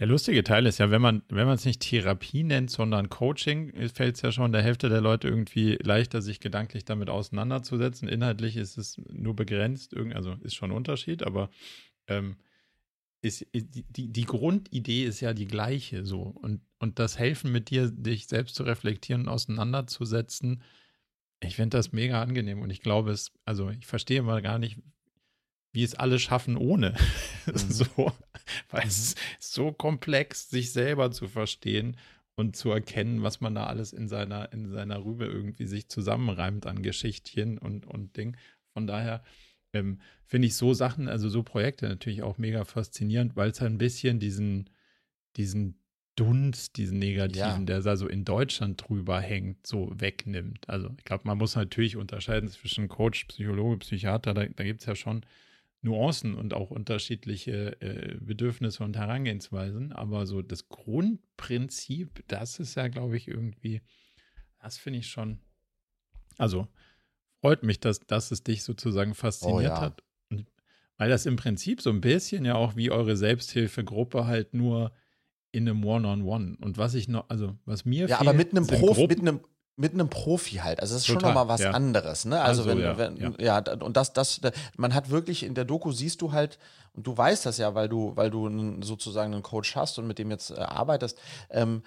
[0.00, 3.72] Der lustige Teil ist ja, wenn man wenn man es nicht Therapie nennt, sondern Coaching,
[3.90, 8.08] fällt es ja schon der Hälfte der Leute irgendwie leichter, sich gedanklich damit auseinanderzusetzen.
[8.08, 11.48] Inhaltlich ist es nur begrenzt, also ist schon ein Unterschied, aber
[12.08, 12.36] ähm,
[13.24, 16.20] ist, die, die, die Grundidee ist ja die gleiche so.
[16.20, 20.62] Und, und das Helfen mit dir, dich selbst zu reflektieren und auseinanderzusetzen,
[21.40, 22.60] ich finde das mega angenehm.
[22.60, 24.78] Und ich glaube es, also ich verstehe mal gar nicht,
[25.72, 26.94] wie es alle schaffen ohne.
[27.46, 27.58] Mhm.
[27.58, 28.10] so,
[28.70, 31.98] weil es ist so komplex, sich selber zu verstehen
[32.36, 36.64] und zu erkennen, was man da alles in seiner, in seiner Rübe irgendwie sich zusammenreimt
[36.64, 38.38] an Geschichtchen und, und Ding.
[38.72, 39.22] Von daher,
[39.74, 43.72] ähm, finde ich so Sachen, also so Projekte natürlich auch mega faszinierend, weil es halt
[43.72, 44.70] ein bisschen diesen,
[45.36, 45.78] diesen
[46.16, 47.64] Dunst, diesen negativen, ja.
[47.64, 50.68] der da so in Deutschland drüber hängt, so wegnimmt.
[50.68, 54.86] Also ich glaube, man muss natürlich unterscheiden zwischen Coach, Psychologe, Psychiater, da, da gibt es
[54.86, 55.26] ja schon
[55.82, 62.88] Nuancen und auch unterschiedliche äh, Bedürfnisse und Herangehensweisen, aber so das Grundprinzip, das ist ja,
[62.88, 63.82] glaube ich, irgendwie,
[64.62, 65.40] das finde ich schon,
[66.38, 66.68] also
[67.44, 69.80] freut mich, dass, dass es dich sozusagen fasziniert oh, ja.
[69.82, 70.02] hat.
[70.30, 70.46] Und
[70.96, 74.92] weil das im Prinzip so ein bisschen ja auch wie eure Selbsthilfegruppe halt nur
[75.52, 76.22] in einem One-on-One.
[76.22, 76.64] -on -One.
[76.64, 79.40] Und was ich noch, also was mir Ja, fehlt, aber mit einem Profi, mit einem
[79.76, 80.80] mit einem Profi halt.
[80.80, 81.72] Also es ist Total, schon nochmal was ja.
[81.72, 82.40] anderes, ne?
[82.40, 83.58] Also, also wenn, ja, wenn, ja.
[83.58, 84.40] ja, und das, das,
[84.76, 86.58] man hat wirklich in der Doku siehst du halt,
[86.96, 90.20] und du weißt das ja, weil du, weil du sozusagen einen Coach hast und mit
[90.20, 91.18] dem jetzt äh, arbeitest,
[91.50, 91.82] ähm,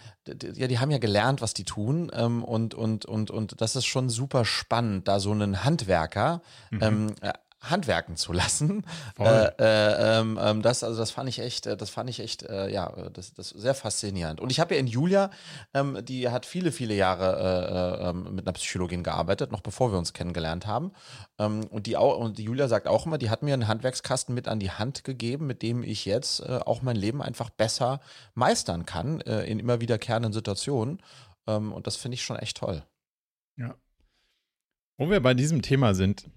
[0.54, 3.86] ja, die haben ja gelernt, was die tun, ähm, und, und, und, und das ist
[3.86, 6.80] schon super spannend, da so einen Handwerker mhm.
[6.82, 7.32] ähm, äh,
[7.69, 8.84] handwerken zu lassen.
[9.19, 12.43] Äh, äh, ähm, ähm, das, also das fand ich echt, äh, das fand ich echt,
[12.43, 14.39] äh, ja, das, das sehr faszinierend.
[14.39, 15.32] Und ich habe ja in Julia,
[15.73, 19.97] ähm, die hat viele, viele Jahre äh, ähm, mit einer Psychologin gearbeitet, noch bevor wir
[19.97, 20.91] uns kennengelernt haben.
[21.39, 24.36] Ähm, und die auch, und die Julia sagt auch immer, die hat mir einen Handwerkskasten
[24.36, 27.99] mit an die Hand gegeben, mit dem ich jetzt äh, auch mein Leben einfach besser
[28.36, 31.01] meistern kann in immer wiederkehrenden Situationen.
[31.47, 32.84] Ähm, und das finde ich schon echt toll.
[33.58, 33.75] Ja.
[34.97, 36.30] Wo wir bei diesem Thema sind,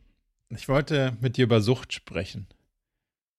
[0.50, 2.46] ich wollte mit dir über Sucht sprechen.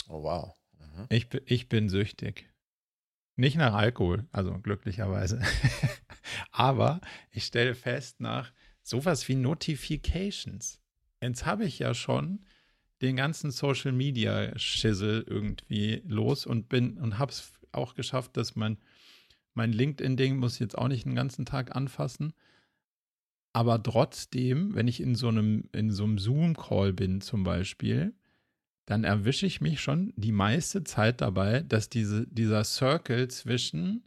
[0.07, 0.55] Oh, wow.
[0.79, 1.05] Mhm.
[1.09, 2.49] Ich, ich bin süchtig.
[3.35, 5.41] Nicht nach Alkohol, also glücklicherweise.
[6.51, 10.79] Aber ich stelle fest nach sowas wie Notifications.
[11.21, 12.45] Jetzt habe ich ja schon
[13.01, 18.55] den ganzen Social Media Schissel irgendwie los und bin und habe es auch geschafft, dass
[18.55, 18.77] mein,
[19.53, 22.33] mein LinkedIn-Ding muss jetzt auch nicht den ganzen Tag anfassen.
[23.53, 28.13] Aber trotzdem, wenn ich in so einem, in so einem Zoom-Call bin zum Beispiel,
[28.85, 34.05] dann erwische ich mich schon die meiste Zeit dabei, dass diese, dieser Circle zwischen,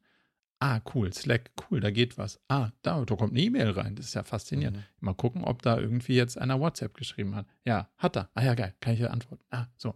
[0.61, 2.41] ah, cool, Slack, cool, da geht was.
[2.49, 3.97] Ah, da, da kommt eine E-Mail rein.
[3.97, 4.79] Das ist ja faszinierend.
[4.79, 4.83] Mhm.
[5.01, 7.47] Mal gucken, ob da irgendwie jetzt einer WhatsApp geschrieben hat.
[7.65, 8.31] Ja, hat er.
[8.35, 9.45] Ah ja, geil, kann ich ja antworten.
[9.51, 9.95] Ah, so.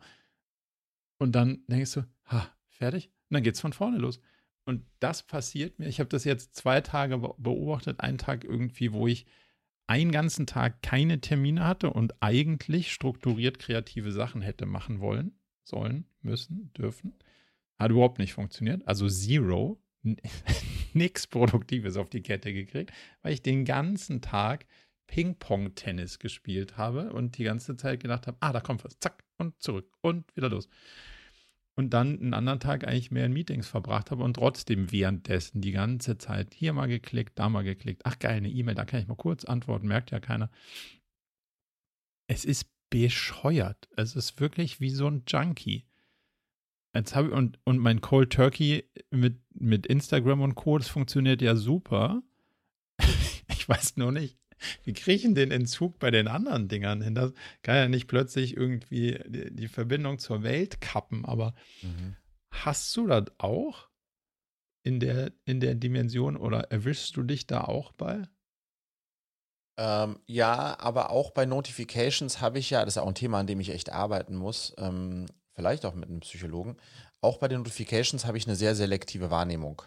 [1.19, 3.11] Und dann denkst du, ha, fertig?
[3.31, 4.21] Und dann geht's von vorne los.
[4.69, 5.87] Und das passiert mir.
[5.87, 8.01] Ich habe das jetzt zwei Tage beobachtet.
[8.01, 9.25] Einen Tag irgendwie, wo ich
[9.87, 15.33] einen ganzen Tag keine Termine hatte und eigentlich strukturiert kreative Sachen hätte machen wollen,
[15.65, 17.15] sollen, müssen, dürfen.
[17.79, 18.87] Hat überhaupt nicht funktioniert.
[18.87, 19.81] Also Zero.
[20.93, 24.67] Nichts Produktives auf die Kette gekriegt, weil ich den ganzen Tag
[25.07, 29.59] Ping-Pong-Tennis gespielt habe und die ganze Zeit gedacht habe, ah, da kommt was, zack, und
[29.63, 30.69] zurück und wieder los
[31.79, 35.71] und dann einen anderen Tag eigentlich mehr in Meetings verbracht habe und trotzdem währenddessen die
[35.71, 38.03] ganze Zeit hier mal geklickt, da mal geklickt.
[38.05, 40.51] Ach geil, eine E-Mail, da kann ich mal kurz antworten, merkt ja keiner.
[42.27, 43.89] Es ist bescheuert.
[43.97, 45.85] Es ist wirklich wie so ein Junkie.
[46.97, 51.55] Jetzt habe und, und mein Cold Turkey mit, mit Instagram und Co., das funktioniert ja
[51.55, 52.25] super.
[53.51, 54.37] ich weiß nur nicht,
[54.85, 57.15] wie kriege ich den Entzug bei den anderen Dingern hin?
[57.15, 62.17] Das kann ja nicht plötzlich irgendwie die, die Verbindung zur Welt kappen, aber mhm.
[62.51, 63.89] hast du das auch
[64.83, 68.23] in der, in der Dimension oder erwischst du dich da auch bei?
[69.79, 73.47] Ähm, ja, aber auch bei Notifications habe ich ja, das ist auch ein Thema, an
[73.47, 76.77] dem ich echt arbeiten muss, ähm, vielleicht auch mit einem Psychologen.
[77.21, 79.83] Auch bei den Notifications habe ich eine sehr selektive Wahrnehmung.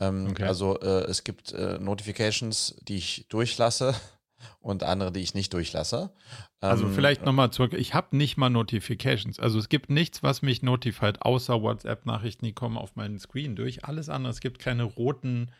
[0.00, 0.44] Ähm, okay.
[0.44, 3.94] Also äh, es gibt äh, Notifications, die ich durchlasse
[4.60, 6.12] und andere, die ich nicht durchlasse.
[6.60, 7.74] Also ähm, vielleicht nochmal zurück.
[7.74, 9.38] Ich habe nicht mal Notifications.
[9.38, 13.84] Also es gibt nichts, was mich notifiziert, außer WhatsApp-Nachrichten, die kommen auf meinen Screen durch.
[13.84, 14.32] Alles andere.
[14.32, 15.50] Es gibt keine roten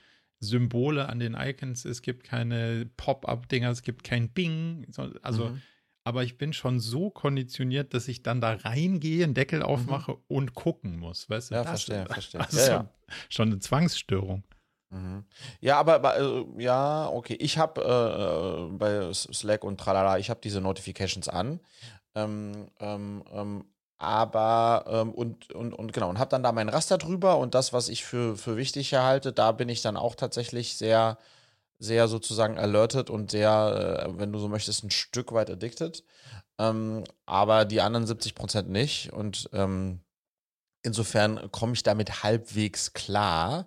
[0.41, 1.85] Symbole an den Icons.
[1.85, 3.71] Es gibt keine Pop-up-Dinger.
[3.71, 4.87] Es gibt kein Bing.
[5.23, 5.63] Also mhm
[6.05, 9.67] aber ich bin schon so konditioniert, dass ich dann da reingehe, einen Deckel mhm.
[9.67, 10.19] aufmache mhm.
[10.29, 11.29] und gucken muss.
[11.31, 11.55] Weißt du?
[11.55, 12.41] Ja, das, verstehe, verstehe.
[12.45, 12.89] Das ist ja, ja.
[13.29, 14.43] Schon, eine Zwangsstörung.
[14.91, 15.25] Mhm.
[15.61, 17.35] Ja, aber äh, ja, okay.
[17.35, 21.61] Ich habe äh, bei Slack und tralala, ich habe diese Notifications an.
[22.15, 23.65] Ähm, ähm, ähm,
[23.99, 27.73] aber ähm, und, und, und genau, und habe dann da mein Raster drüber und das,
[27.73, 31.19] was ich für, für wichtig halte, da bin ich dann auch tatsächlich sehr
[31.83, 36.05] sehr sozusagen alerted und sehr, äh, wenn du so möchtest, ein Stück weit addicted.
[36.59, 39.13] Ähm, aber die anderen 70 Prozent nicht.
[39.13, 40.01] Und ähm,
[40.83, 43.67] insofern komme ich damit halbwegs klar.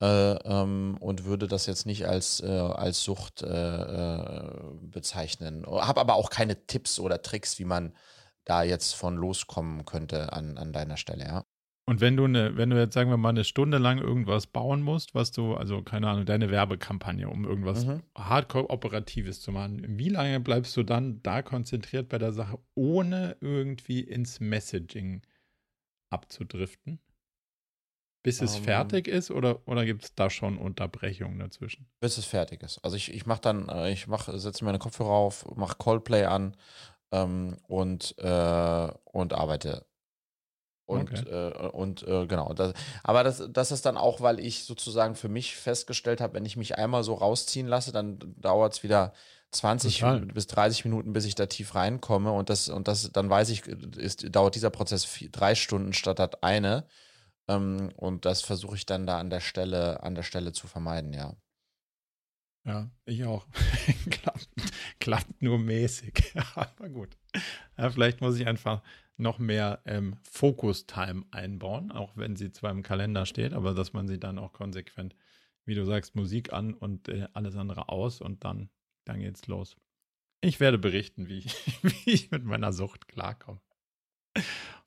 [0.00, 5.64] Äh, ähm, und würde das jetzt nicht als, äh, als Sucht äh, äh bezeichnen.
[5.66, 7.94] Habe aber auch keine Tipps oder Tricks, wie man
[8.44, 11.44] da jetzt von loskommen könnte an, an deiner Stelle, ja.
[11.84, 14.82] Und wenn du eine, wenn du jetzt sagen wir mal eine Stunde lang irgendwas bauen
[14.82, 18.02] musst, was du, also keine Ahnung, deine Werbekampagne, um irgendwas mhm.
[18.16, 24.00] Hardcore-Operatives zu machen, wie lange bleibst du dann da konzentriert bei der Sache, ohne irgendwie
[24.00, 25.22] ins Messaging
[26.10, 27.00] abzudriften?
[28.22, 28.64] Bis es um, ähm.
[28.64, 31.88] fertig ist oder, oder gibt es da schon Unterbrechungen dazwischen?
[31.98, 32.78] Bis es fertig ist.
[32.84, 36.56] Also ich, ich mache dann, äh, ich mache, setze meine Kopfhörer auf, mache Callplay an
[37.10, 39.84] ähm, und, äh, und arbeite
[40.92, 41.30] und, okay.
[41.30, 42.52] äh, und äh, genau.
[42.52, 46.46] Das, aber das, das ist dann auch, weil ich sozusagen für mich festgestellt habe, wenn
[46.46, 49.12] ich mich einmal so rausziehen lasse, dann dauert es wieder
[49.52, 50.20] 20 Total.
[50.20, 52.32] bis 30 Minuten, bis ich da tief reinkomme.
[52.32, 56.18] Und das, und das, dann weiß ich, ist, dauert dieser Prozess vier, drei Stunden statt
[56.18, 56.86] hat eine.
[57.48, 61.12] Ähm, und das versuche ich dann da an der Stelle, an der Stelle zu vermeiden,
[61.12, 61.36] ja.
[62.64, 63.46] Ja, ich auch.
[64.10, 64.48] klappt,
[65.00, 66.32] klappt nur mäßig.
[66.54, 67.16] Aber gut.
[67.76, 68.82] Ja, vielleicht muss ich einfach
[69.16, 74.08] noch mehr ähm, Focus-Time einbauen, auch wenn sie zwar im Kalender steht, aber dass man
[74.08, 75.14] sie dann auch konsequent,
[75.64, 78.70] wie du sagst, Musik an und äh, alles andere aus und dann,
[79.04, 79.76] dann geht's los.
[80.40, 83.60] Ich werde berichten, wie ich, wie ich mit meiner Sucht klarkomme.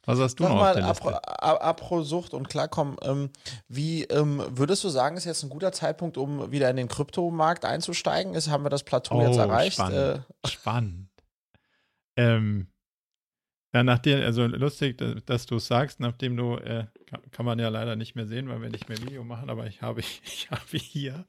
[0.06, 1.44] Was hast du Sag noch mal, auf der Liste?
[1.44, 3.30] Apro, Sucht und klarkommen, ähm,
[3.68, 7.66] wie ähm, würdest du sagen, ist jetzt ein guter Zeitpunkt, um wieder in den Kryptomarkt
[7.66, 8.36] einzusteigen?
[8.36, 9.74] Ist, haben wir das Plateau oh, jetzt erreicht?
[9.74, 10.26] Spannend.
[10.44, 11.10] Äh, spannend.
[12.18, 12.68] Ähm,
[13.76, 16.86] ja, nachdem, also lustig, dass du es sagst, nachdem du, äh,
[17.32, 19.82] kann, man ja leider nicht mehr sehen, weil wir nicht mehr Video machen, aber ich
[19.82, 21.26] habe, ich habe hier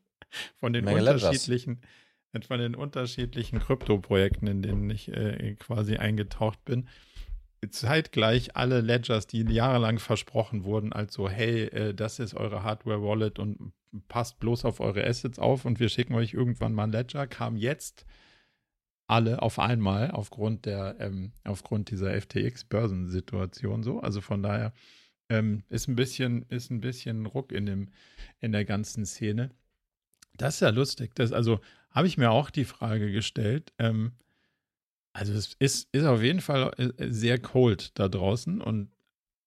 [0.54, 1.80] von den Menge unterschiedlichen,
[2.32, 2.46] Ledgers.
[2.46, 6.86] von den unterschiedlichen Krypto-Projekten, in denen ich äh, quasi eingetaucht bin,
[7.68, 13.40] zeitgleich alle Ledgers, die jahrelang versprochen wurden, als so, hey, äh, das ist eure Hardware-Wallet
[13.40, 13.72] und
[14.06, 17.56] passt bloß auf eure Assets auf und wir schicken euch irgendwann mal ein Ledger, kam
[17.56, 18.06] jetzt
[19.06, 24.00] alle auf einmal aufgrund der, ähm, aufgrund dieser FTX-Börsensituation so.
[24.00, 24.72] Also von daher
[25.28, 27.88] ähm, ist ein bisschen, ist ein bisschen Ruck in dem,
[28.40, 29.50] in der ganzen Szene.
[30.36, 31.14] Das ist ja lustig.
[31.14, 33.72] Das, also habe ich mir auch die Frage gestellt.
[33.78, 34.12] Ähm,
[35.12, 38.90] also es ist, ist auf jeden Fall äh, sehr cold da draußen und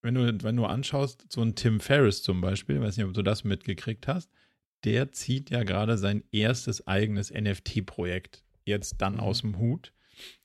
[0.02, 3.22] wenn du, wenn du anschaust, so ein Tim Ferriss zum Beispiel, weiß nicht, ob du
[3.22, 4.32] das mitgekriegt hast,
[4.86, 9.19] der zieht ja gerade sein erstes eigenes NFT-Projekt jetzt dann mhm.
[9.19, 9.93] aus dem Hut,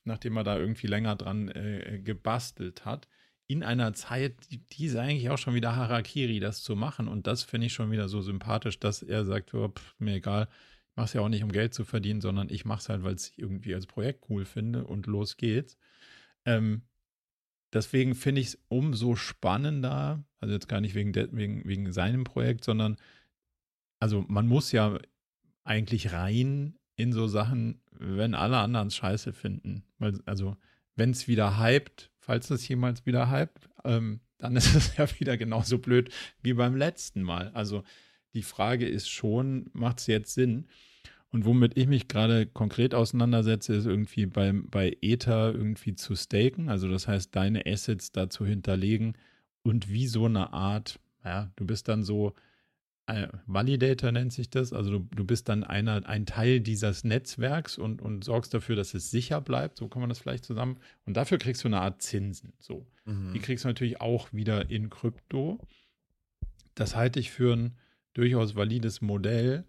[0.05, 3.09] nachdem er da irgendwie länger dran äh, gebastelt hat.
[3.47, 7.09] In einer Zeit, die, die, ist eigentlich auch schon wieder Harakiri, das zu machen.
[7.09, 10.49] Und das finde ich schon wieder so sympathisch, dass er sagt, oh, pff, mir egal,
[10.91, 13.05] ich mache es ja auch nicht, um Geld zu verdienen, sondern ich mache es halt,
[13.05, 15.77] weil ich irgendwie als Projekt cool finde und los geht's.
[16.47, 16.83] Ähm,
[17.73, 22.65] deswegen finde ich es umso spannender, also jetzt gar nicht wegen, wegen, wegen seinem Projekt,
[22.65, 22.97] sondern
[24.01, 24.99] also man muss ja
[25.65, 29.85] eigentlich rein in so Sachen, wenn alle anderen es scheiße finden.
[30.27, 30.57] Also,
[30.97, 35.37] wenn es wieder hypt, falls es jemals wieder hypt, ähm, dann ist es ja wieder
[35.37, 36.11] genauso blöd
[36.43, 37.51] wie beim letzten Mal.
[37.55, 37.83] Also
[38.35, 40.67] die Frage ist schon, macht es jetzt Sinn?
[41.31, 46.69] Und womit ich mich gerade konkret auseinandersetze, ist irgendwie beim, bei Ether irgendwie zu staken,
[46.69, 49.15] also das heißt, deine Assets da zu hinterlegen
[49.65, 52.35] und wie so eine Art, ja, du bist dann so,
[53.47, 54.73] Validator nennt sich das.
[54.73, 58.95] Also du, du bist dann einer, ein Teil dieses Netzwerks und, und sorgst dafür, dass
[58.95, 59.77] es sicher bleibt.
[59.77, 60.79] So kann man das vielleicht zusammen.
[61.05, 62.55] Und dafür kriegst du eine Art Zinsen.
[62.59, 62.87] So.
[63.05, 63.33] Mhm.
[63.35, 65.59] Die kriegst du natürlich auch wieder in Krypto.
[66.75, 67.77] Das halte ich für ein
[68.15, 69.65] durchaus valides Modell.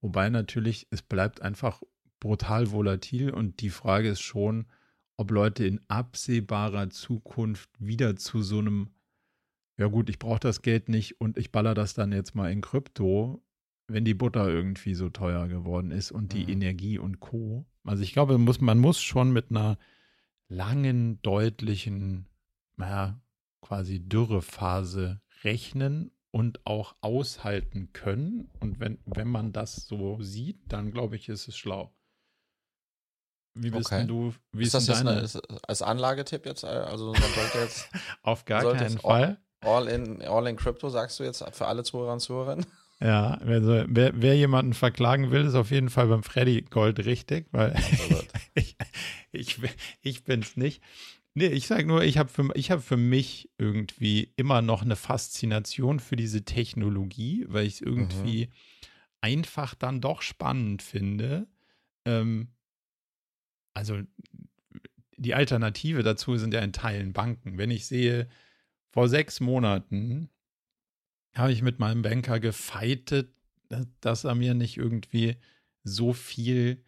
[0.00, 1.82] Wobei natürlich, es bleibt einfach
[2.20, 4.66] brutal volatil und die Frage ist schon,
[5.16, 8.90] ob Leute in absehbarer Zukunft wieder zu so einem
[9.78, 12.60] ja gut, ich brauche das Geld nicht und ich baller das dann jetzt mal in
[12.60, 13.42] Krypto,
[13.88, 16.50] wenn die Butter irgendwie so teuer geworden ist und die mhm.
[16.50, 17.66] Energie und Co.
[17.84, 19.78] Also ich glaube, muss, man muss schon mit einer
[20.48, 22.26] langen, deutlichen,
[22.76, 23.20] naja,
[23.60, 28.50] quasi Dürrephase rechnen und auch aushalten können.
[28.60, 31.94] Und wenn, wenn man das so sieht, dann glaube ich, ist es schlau.
[33.54, 34.06] Wie bist okay.
[34.06, 34.34] du?
[34.52, 35.18] Wie ist, ist das deine?
[35.18, 35.28] Eine,
[35.66, 36.64] als Anlagetipp jetzt?
[36.64, 37.88] Also man sollte jetzt
[38.22, 39.40] auf gar keinen Fall.
[39.66, 42.66] All, in All in Crypto sagst du jetzt für alle Zuhörer und Zuhörerinnen?
[43.00, 47.46] Ja, also wer, wer, jemanden verklagen will, ist auf jeden Fall beim Freddy Gold richtig,
[47.52, 47.74] weil
[48.10, 48.22] oh
[48.54, 48.76] ich,
[49.32, 49.58] ich,
[50.00, 50.82] ich bin es nicht.
[51.34, 56.00] Nee, ich sage nur, ich habe für, hab für mich irgendwie immer noch eine Faszination
[56.00, 58.52] für diese Technologie, weil ich es irgendwie mhm.
[59.20, 61.46] einfach dann doch spannend finde.
[62.06, 62.48] Ähm,
[63.74, 64.00] also
[65.18, 67.58] die Alternative dazu sind ja in Teilen Banken.
[67.58, 68.28] Wenn ich sehe,
[68.96, 70.30] vor sechs Monaten
[71.34, 73.30] habe ich mit meinem Banker gefeitet,
[74.00, 75.36] dass er mir nicht irgendwie
[75.84, 76.82] so viel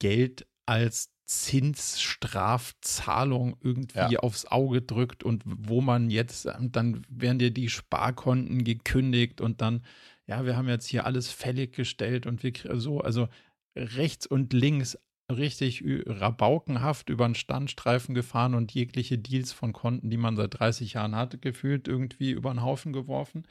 [0.00, 4.18] Geld als Zinsstrafzahlung irgendwie ja.
[4.18, 9.82] aufs Auge drückt und wo man jetzt, dann werden dir die Sparkonten gekündigt und dann,
[10.26, 13.30] ja, wir haben jetzt hier alles fällig gestellt und wir so, also
[13.74, 14.98] rechts und links
[15.36, 20.94] richtig rabaukenhaft über den Standstreifen gefahren und jegliche Deals von Konten, die man seit 30
[20.94, 23.46] Jahren hatte, gefühlt irgendwie über den Haufen geworfen.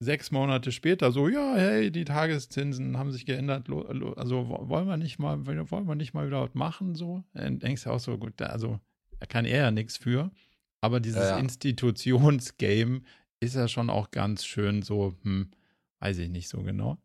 [0.00, 5.18] Sechs Monate später so, ja, hey, die Tageszinsen haben sich geändert, also wollen wir nicht
[5.18, 7.24] mal, wollen wir nicht mal wieder was machen, so?
[7.32, 8.80] Dann denkst du auch so, gut, also
[9.20, 10.30] da kann er ja nichts für,
[10.80, 11.38] aber dieses ja, ja.
[11.38, 13.02] Institutionsgame
[13.40, 15.50] ist ja schon auch ganz schön so, hm,
[16.00, 16.98] weiß ich nicht so genau.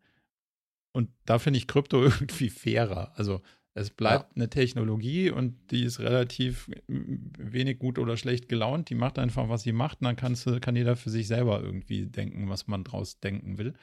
[1.00, 3.14] Und da finde ich Krypto irgendwie fairer.
[3.16, 3.42] Also
[3.74, 4.36] es bleibt ja.
[4.36, 8.90] eine Technologie und die ist relativ wenig gut oder schlecht gelaunt.
[8.90, 11.62] Die macht einfach, was sie macht, und dann kannst du, kann jeder für sich selber
[11.64, 13.76] irgendwie denken, was man draus denken will.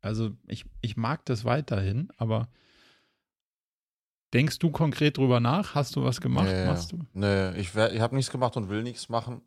[0.00, 2.48] Also ich, ich mag das weiterhin, aber
[4.32, 5.74] Denkst du konkret drüber nach?
[5.74, 6.46] Hast du was gemacht?
[6.46, 6.98] Nee, Machst du?
[7.12, 9.42] Nee, ich, ich habe nichts gemacht und will nichts machen,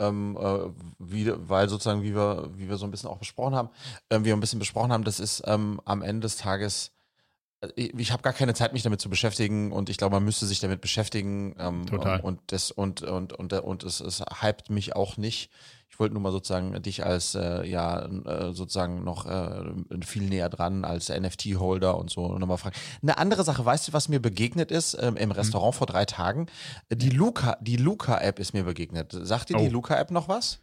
[0.00, 3.68] ähm, äh, wie, weil sozusagen, wie wir, wie wir so ein bisschen auch besprochen haben,
[4.08, 6.90] äh, wir ein bisschen besprochen haben, das ist ähm, am Ende des Tages,
[7.60, 10.24] äh, ich, ich habe gar keine Zeit, mich damit zu beschäftigen und ich glaube, man
[10.24, 11.54] müsste sich damit beschäftigen.
[11.58, 12.20] Ähm, Total.
[12.20, 15.50] Und, das, und, und, und, und, und es, es hypt mich auch nicht.
[15.94, 19.62] Ich wollte nur mal sozusagen dich als äh, ja äh, sozusagen noch äh,
[20.04, 22.74] viel näher dran als NFT-Holder und so nochmal fragen.
[23.00, 25.36] Eine andere Sache, weißt du, was mir begegnet ist ähm, im mhm.
[25.36, 25.78] Restaurant mhm.
[25.78, 26.46] vor drei Tagen?
[26.92, 29.12] Die Luca, die Luca-App ist mir begegnet.
[29.12, 29.60] Sagt dir oh.
[29.60, 30.58] die Luca-App noch was?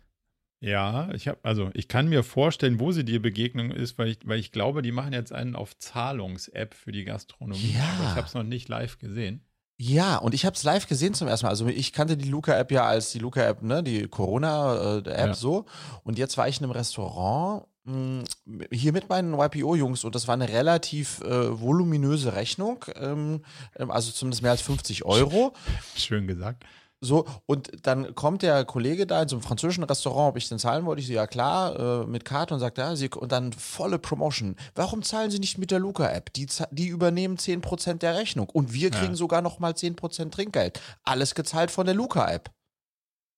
[0.60, 4.20] Ja, ich habe, also ich kann mir vorstellen, wo sie dir Begegnung ist, weil ich,
[4.26, 7.76] weil ich glaube, die machen jetzt einen auf Zahlungs-App für die Gastronomie.
[7.78, 7.86] Ja.
[8.00, 9.46] Aber ich habe es noch nicht live gesehen.
[9.84, 11.50] Ja, und ich habe es live gesehen zum ersten Mal.
[11.50, 15.34] Also ich kannte die Luca-App ja als die Luca-App, ne, die Corona-App ja.
[15.34, 15.66] so.
[16.04, 20.28] Und jetzt war ich in einem Restaurant mh, hm, hier mit meinen YPO-Jungs und das
[20.28, 23.42] war eine relativ äh, voluminöse Rechnung, ähm,
[23.76, 25.54] also zumindest mehr als 50 Euro.
[25.96, 26.64] Schön gesagt.
[27.04, 30.60] So, und dann kommt der Kollege da in so einem französischen Restaurant, ob ich denn
[30.60, 31.02] zahlen wollte.
[31.02, 34.56] Ich so, ja klar, äh, mit Karte und sagt, ja, sie, und dann volle Promotion.
[34.76, 36.32] Warum zahlen Sie nicht mit der Luca-App?
[36.34, 39.16] Die, die übernehmen 10% der Rechnung und wir kriegen ja.
[39.16, 40.80] sogar nochmal 10% Trinkgeld.
[41.04, 42.52] Alles gezahlt von der Luca-App.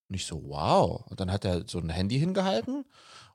[0.10, 1.06] Und ich so, wow.
[1.10, 2.84] Und dann hat er so ein Handy hingehalten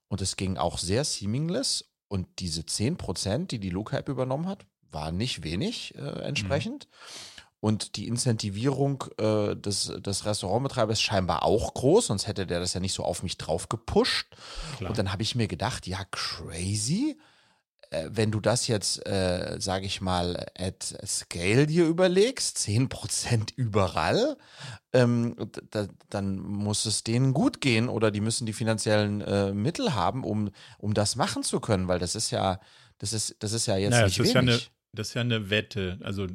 [0.09, 1.87] und es ging auch sehr seamless.
[2.09, 6.87] Und diese 10%, die die Luca-App übernommen hat, war nicht wenig äh, entsprechend.
[6.87, 7.38] Mhm.
[7.61, 12.80] Und die Incentivierung äh, des, des Restaurantbetreibers scheinbar auch groß, sonst hätte der das ja
[12.80, 14.28] nicht so auf mich drauf gepusht.
[14.76, 14.90] Klar.
[14.90, 17.18] Und dann habe ich mir gedacht, ja, crazy.
[17.90, 24.36] Äh, wenn du das jetzt, äh, sage ich mal, at scale dir überlegst, 10% überall,
[24.92, 25.34] ähm,
[25.70, 30.22] da, dann muss es denen gut gehen oder die müssen die finanziellen äh, Mittel haben,
[30.22, 32.61] um, um das machen zu können, weil das ist ja,
[32.98, 34.34] das ist, das ist ja jetzt naja, nicht das wenig.
[34.34, 34.61] Ja eine,
[34.92, 35.98] das ist ja eine Wette.
[36.02, 36.26] Also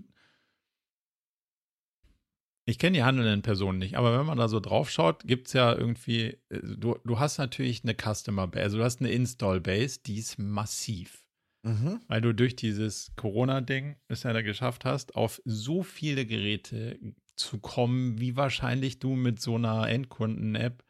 [2.65, 5.53] ich kenne die handelnden Personen nicht, aber wenn man da so drauf schaut, gibt es
[5.53, 9.59] ja irgendwie, äh, du, du hast natürlich eine Customer Base, also du hast eine Install
[9.61, 11.23] Base, die ist massiv.
[11.63, 12.01] Mhm.
[12.07, 16.99] Weil du durch dieses Corona-Ding es ja da geschafft hast, auf so viele Geräte
[17.35, 20.83] zu kommen, wie wahrscheinlich du mit so einer Endkunden-App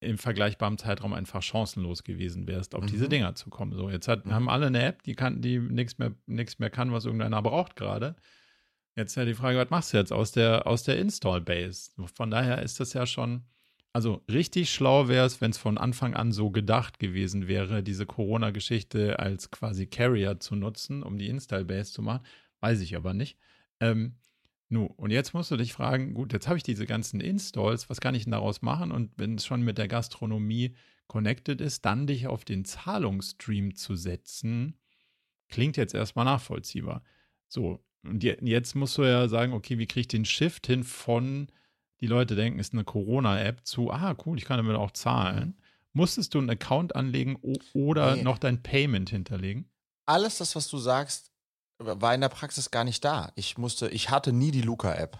[0.00, 2.88] im vergleichbaren Zeitraum einfach chancenlos gewesen wärst, auf mhm.
[2.88, 3.72] diese Dinger zu kommen.
[3.74, 4.32] So, jetzt hat, mhm.
[4.32, 7.76] haben alle eine App, die kann, die nichts mehr, nichts mehr kann, was irgendeiner braucht
[7.76, 8.16] gerade.
[8.96, 11.92] Jetzt ja die Frage, was machst du jetzt aus der, aus der Install-Base?
[12.14, 13.42] Von daher ist das ja schon,
[13.92, 18.06] also richtig schlau wäre es, wenn es von Anfang an so gedacht gewesen wäre, diese
[18.06, 22.24] Corona-Geschichte als quasi Carrier zu nutzen, um die Install-Base zu machen.
[22.60, 23.38] Weiß ich aber nicht.
[23.80, 24.16] Ähm,
[24.72, 28.00] Nu, und jetzt musst du dich fragen, gut, jetzt habe ich diese ganzen Installs, was
[28.00, 28.90] kann ich denn daraus machen?
[28.90, 30.74] Und wenn es schon mit der Gastronomie
[31.08, 34.78] connected ist, dann dich auf den Zahlungsstream zu setzen,
[35.50, 37.04] klingt jetzt erstmal nachvollziehbar.
[37.48, 41.48] So, und jetzt musst du ja sagen, okay, wie kriege ich den Shift hin von,
[42.00, 45.56] die Leute denken, ist eine Corona-App, zu, ah, cool, ich kann damit auch zahlen.
[45.92, 47.38] Musstest du einen Account anlegen
[47.74, 48.22] oder nee.
[48.22, 49.70] noch dein Payment hinterlegen?
[50.06, 51.30] Alles das, was du sagst,
[51.78, 53.32] war in der Praxis gar nicht da.
[53.36, 55.18] Ich musste, ich hatte nie die Luca-App.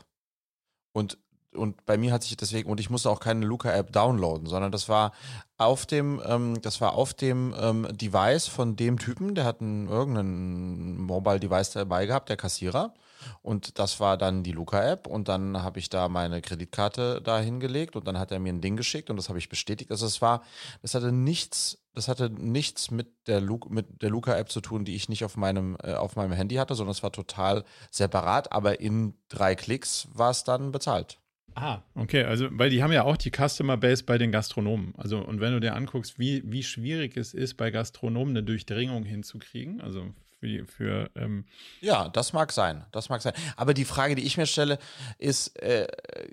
[0.93, 1.18] Und,
[1.55, 4.89] und bei mir hat sich deswegen, und ich musste auch keine Luca-App downloaden, sondern das
[4.89, 5.13] war
[5.59, 9.89] auf dem, ähm, das war auf dem ähm, Device von dem Typen, der hat einen,
[9.89, 12.95] irgendein Mobile-Device dabei gehabt, der Kassierer.
[13.41, 17.95] Und das war dann die Luca-App und dann habe ich da meine Kreditkarte da hingelegt
[17.95, 19.93] und dann hat er mir ein Ding geschickt und das habe ich bestätigt.
[19.93, 20.43] Also es war,
[20.81, 24.97] das hatte nichts, das hatte nichts mit der, Lu mit der Luca-App zu tun, die
[24.97, 28.81] ich nicht auf meinem, äh, auf meinem Handy hatte, sondern es war total separat, aber
[28.81, 31.22] in drei Klicks war es dann bezahlt.
[31.55, 34.95] Ah, okay, also weil die haben ja auch die Customer Base bei den Gastronomen.
[34.97, 39.05] Also und wenn du dir anguckst, wie, wie schwierig es ist, bei Gastronomen eine Durchdringung
[39.05, 41.45] hinzukriegen, also für, für ähm
[41.80, 43.32] ja, das mag sein, das mag sein.
[43.57, 44.78] Aber die Frage, die ich mir stelle,
[45.18, 45.86] ist, äh,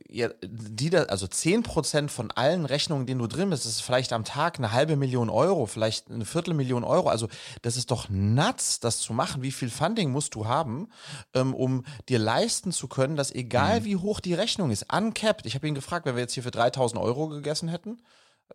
[0.10, 4.24] ja, die da, also 10% von allen Rechnungen, denen du drin bist, ist vielleicht am
[4.24, 7.10] Tag eine halbe Million Euro, vielleicht eine Viertelmillion Euro.
[7.10, 7.28] Also
[7.62, 9.44] das ist doch nuts, das zu machen.
[9.44, 10.90] Wie viel Funding musst du haben,
[11.36, 13.86] ähm, um dir leisten zu können, dass egal mhm.
[13.86, 15.46] wie hoch die Rechnung ist, uncapped.
[15.46, 18.02] Ich habe ihn gefragt, wenn wir jetzt hier für 3000 Euro gegessen hätten,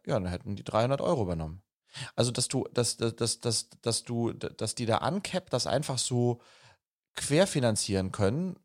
[0.05, 1.63] ja, dann hätten die 300 Euro übernommen.
[2.17, 5.99] Also, dass du, dass, dass, dass, dass, dass du, dass die da uncapped das einfach
[5.99, 6.41] so
[7.15, 8.57] querfinanzieren können.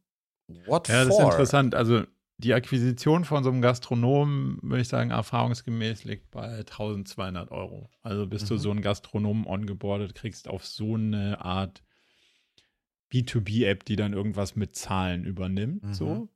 [0.66, 1.10] What ja, for?
[1.10, 1.76] das ist interessant.
[1.76, 2.04] Also,
[2.38, 7.90] die Akquisition von so einem Gastronomen, würde ich sagen, erfahrungsgemäß liegt bei 1200 Euro.
[8.02, 8.48] Also, bis mhm.
[8.48, 11.84] du so einen Gastronomen ongeboardet kriegst auf so eine Art
[13.12, 15.84] B2B-App, die dann irgendwas mit Zahlen übernimmt.
[15.84, 15.94] Mhm.
[15.94, 16.30] So.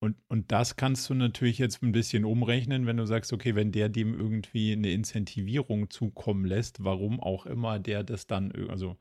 [0.00, 3.70] Und, und das kannst du natürlich jetzt ein bisschen umrechnen, wenn du sagst, okay, wenn
[3.70, 8.96] der dem irgendwie eine Incentivierung zukommen lässt, warum auch immer der das dann, also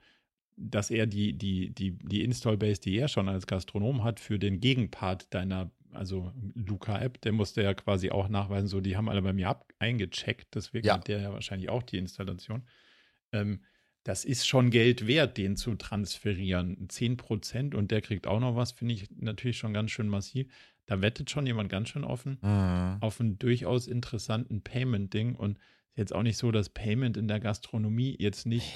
[0.57, 4.59] dass er die, die, die, die Install-Base, die er schon als Gastronom hat, für den
[4.59, 9.31] Gegenpart deiner, also Luca-App, der musste ja quasi auch nachweisen, so, die haben alle bei
[9.31, 10.95] mir ab, eingecheckt, deswegen ja.
[10.95, 12.63] hat der ja wahrscheinlich auch die Installation.
[13.31, 13.61] Ähm,
[14.03, 16.89] das ist schon Geld wert, den zu transferieren.
[16.89, 20.47] 10 Prozent und der kriegt auch noch was, finde ich natürlich schon ganz schön massiv.
[20.89, 22.97] Da wettet schon jemand ganz schön offen mhm.
[23.01, 25.35] auf einen durchaus interessanten Payment-Ding.
[25.35, 25.59] Und
[25.93, 28.73] ist jetzt auch nicht so, dass Payment in der Gastronomie jetzt nicht,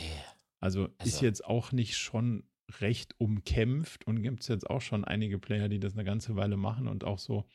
[0.59, 0.93] also, also.
[1.03, 2.43] ist jetzt auch nicht schon
[2.81, 6.55] recht umkämpft und gibt es jetzt auch schon einige Player, die das eine ganze Weile
[6.55, 7.45] machen und auch so,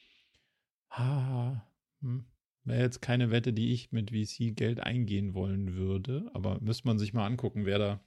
[0.90, 1.64] ha,
[2.00, 2.24] hm,
[2.64, 6.98] wäre jetzt keine Wette, die ich mit VC Geld eingehen wollen würde, aber müsste man
[6.98, 8.00] sich mal angucken, wer da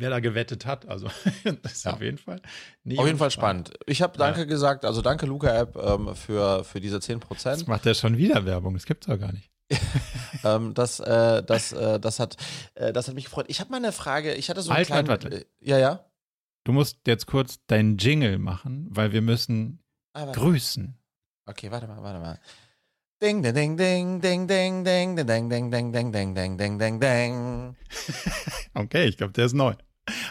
[0.00, 0.88] wer da gewettet hat.
[0.88, 1.08] Also
[1.62, 1.92] das ist ja.
[1.92, 2.40] auf jeden Fall.
[2.96, 3.72] Auf jeden Fall spannend.
[3.86, 4.46] Ich habe Danke ja.
[4.46, 7.20] gesagt, also danke Luca App ähm, für, für diese 10%.
[7.44, 9.50] Das macht ja schon wieder Werbung, das gibt es doch gar nicht.
[10.44, 12.36] ähm, das, äh, das, äh, das, hat,
[12.74, 13.46] äh, das hat mich gefreut.
[13.48, 14.34] Ich habe mal eine Frage.
[14.34, 15.08] Ich hatte so einen kleinen.
[15.08, 15.28] Warte.
[15.28, 16.04] Äh, ja, ja.
[16.64, 19.82] Du musst jetzt kurz deinen Jingle machen, weil wir müssen
[20.12, 20.98] ah, grüßen.
[21.46, 22.40] Okay, warte mal, warte mal.
[23.22, 26.78] Ding, ding, ding, ding, ding, ding, ding, ding, ding, ding, ding, ding, ding, ding, ding,
[26.78, 27.76] ding, ding.
[28.74, 29.74] Okay, ich glaube, der ist neu.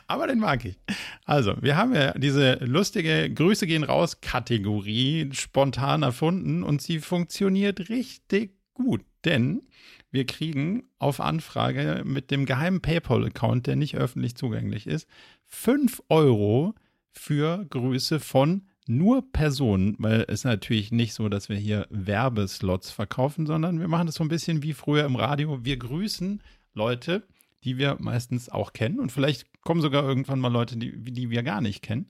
[0.08, 0.78] Aber den mag ich.
[1.26, 7.90] Also, wir haben ja diese lustige Grüße gehen raus Kategorie spontan erfunden und sie funktioniert
[7.90, 9.64] richtig gut, denn
[10.12, 15.08] wir kriegen auf Anfrage mit dem geheimen PayPal-Account, der nicht öffentlich zugänglich ist,
[15.46, 16.74] 5 Euro
[17.12, 23.46] für Grüße von nur Personen, weil es natürlich nicht so, dass wir hier Werbeslots verkaufen,
[23.46, 25.64] sondern wir machen das so ein bisschen wie früher im Radio.
[25.64, 26.42] Wir grüßen
[26.74, 27.24] Leute,
[27.64, 31.44] die wir meistens auch kennen und vielleicht kommen sogar irgendwann mal Leute, die, die wir
[31.44, 32.10] gar nicht kennen.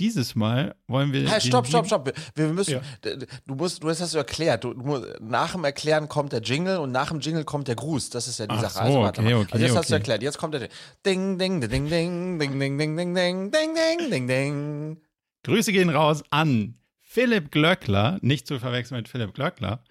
[0.00, 1.30] Dieses Mal wollen wir.
[1.30, 2.12] Hey, stopp, stopp, stopp.
[2.34, 2.80] Wir, müssen.
[3.04, 3.16] Ja.
[3.46, 4.64] Du musst, du hast das erklärt.
[4.64, 8.10] Du, du, nach dem Erklären kommt der Jingle und nach dem Jingle kommt der Gruß.
[8.10, 8.72] Das ist ja die Ach Sache.
[8.72, 9.40] So, also, warte okay, mal.
[9.42, 9.78] Okay, also jetzt okay.
[9.78, 10.22] hast du erklärt.
[10.24, 10.68] Jetzt kommt der
[11.06, 15.00] Ding, ding, ding, ding, ding, ding, ding, ding, ding, ding, ding, ding, ding.
[15.44, 19.84] Grüße gehen raus an Philipp Glöckler, nicht zu verwechseln mit Philipp Glöckler,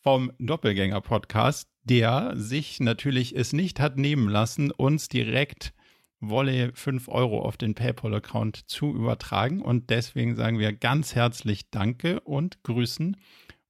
[0.00, 5.74] vom Doppelgänger-Podcast, der sich natürlich es nicht hat nehmen lassen, uns direkt
[6.20, 9.62] Wolle 5 Euro auf den PayPal-Account zu übertragen.
[9.62, 13.16] Und deswegen sagen wir ganz herzlich Danke und grüßen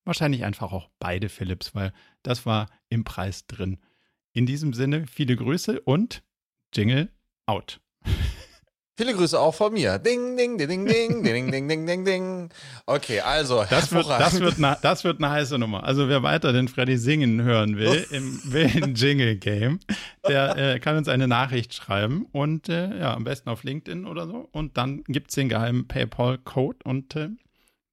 [0.04, 1.92] wahrscheinlich einfach auch beide Philips, weil
[2.22, 3.78] das war im Preis drin.
[4.32, 6.22] In diesem Sinne, viele Grüße und
[6.74, 7.10] Jingle
[7.46, 7.80] out.
[9.00, 9.98] Viele Grüße auch von mir.
[9.98, 12.50] Ding, ding, ding, ding, ding, ding, ding, ding, ding, ding.
[12.84, 13.64] Okay, also.
[13.70, 15.84] Das wird, das, wird eine, das wird eine heiße Nummer.
[15.84, 19.80] Also, wer weiter den Freddy singen hören will im wilden Jingle Game,
[20.28, 24.26] der äh, kann uns eine Nachricht schreiben und äh, ja, am besten auf LinkedIn oder
[24.26, 24.50] so.
[24.52, 27.30] Und dann gibt es den geheimen PayPal-Code und äh,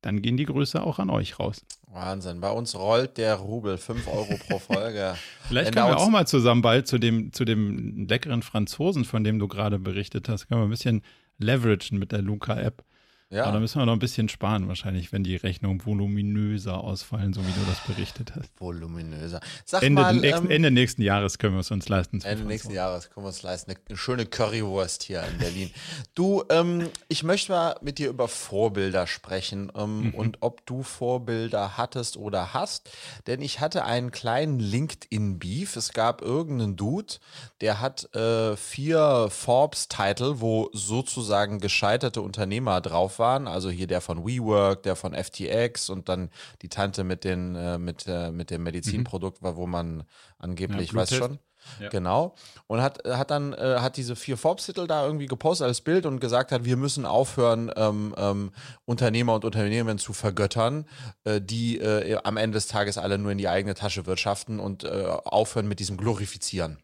[0.01, 1.65] dann gehen die Grüße auch an euch raus.
[1.87, 2.39] Wahnsinn.
[2.39, 5.15] Bei uns rollt der Rubel 5 Euro pro Folge.
[5.47, 9.39] Vielleicht können wir auch mal zusammen bald zu dem, zu dem leckeren Franzosen, von dem
[9.39, 11.01] du gerade berichtet hast, können wir ein bisschen
[11.39, 12.83] leveragen mit der Luca-App.
[13.30, 13.43] Ja.
[13.43, 17.41] Aber da müssen wir noch ein bisschen sparen, wahrscheinlich, wenn die Rechnungen voluminöser ausfallen, so
[17.41, 18.49] wie du das berichtet hast.
[18.57, 19.41] Voluminöser.
[19.65, 22.21] Sag Ende, mal, nächsten, ähm, Ende nächsten Jahres können wir es uns leisten.
[22.21, 23.73] Ende nächsten Jahres können wir uns leisten.
[23.89, 25.71] Eine schöne Currywurst hier in Berlin.
[26.15, 30.13] du, ähm, ich möchte mal mit dir über Vorbilder sprechen ähm, mhm.
[30.13, 32.89] und ob du Vorbilder hattest oder hast.
[33.28, 35.75] Denn ich hatte einen kleinen LinkedIn-Beef.
[35.75, 37.15] Es gab irgendeinen Dude,
[37.59, 43.47] der hat äh, vier Forbes-Titel, wo sozusagen gescheiterte Unternehmer drauf waren.
[43.47, 46.30] Also hier der von WeWork, der von FTX und dann
[46.61, 49.55] die Tante mit, den, äh, mit, äh, mit dem Medizinprodukt, mhm.
[49.55, 50.03] wo man
[50.38, 51.39] angeblich, ja, weiß schon.
[51.80, 51.89] Ja.
[51.89, 52.36] Genau.
[52.68, 56.20] Und hat, hat dann äh, hat diese vier Forbes-Titel da irgendwie gepostet als Bild und
[56.20, 58.51] gesagt hat, wir müssen aufhören, ähm, ähm,
[58.86, 60.86] Unternehmer und Unternehmen zu vergöttern,
[61.24, 64.84] äh, die äh, am Ende des Tages alle nur in die eigene Tasche wirtschaften und
[64.84, 66.80] äh, aufhören mit diesem Glorifizieren.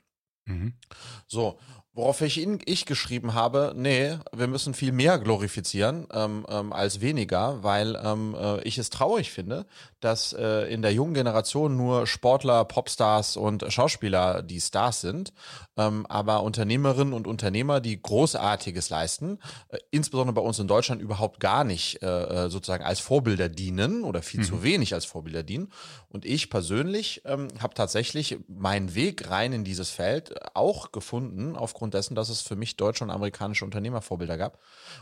[0.46, 0.74] Mhm.
[1.28, 1.60] So,
[1.96, 7.02] Worauf ich, ihn, ich geschrieben habe, nee, wir müssen viel mehr glorifizieren ähm, ähm, als
[7.02, 9.68] weniger, weil ähm, äh, ich es traurig finde,
[10.00, 15.34] dass äh, in der jungen Generation nur Sportler, Popstars und Schauspieler die Stars sind,
[15.78, 19.38] ähm, aber Unternehmerinnen und Unternehmer, die Großartiges leisten,
[19.70, 22.08] äh, insbesondere bei uns in Deutschland überhaupt gar nicht äh,
[22.46, 24.46] äh sozusagen als Vorbilder dienen oder viel mhm.
[24.46, 25.72] zu wenig als Vorbilder dienen.
[26.10, 31.83] Und ich persönlich ähm, habe tatsächlich meinen Weg rein in dieses Feld auch gefunden aufgrund
[31.84, 34.58] aufgrund dessen, dass es für mich deutsche und amerikanische Unternehmervorbilder gab.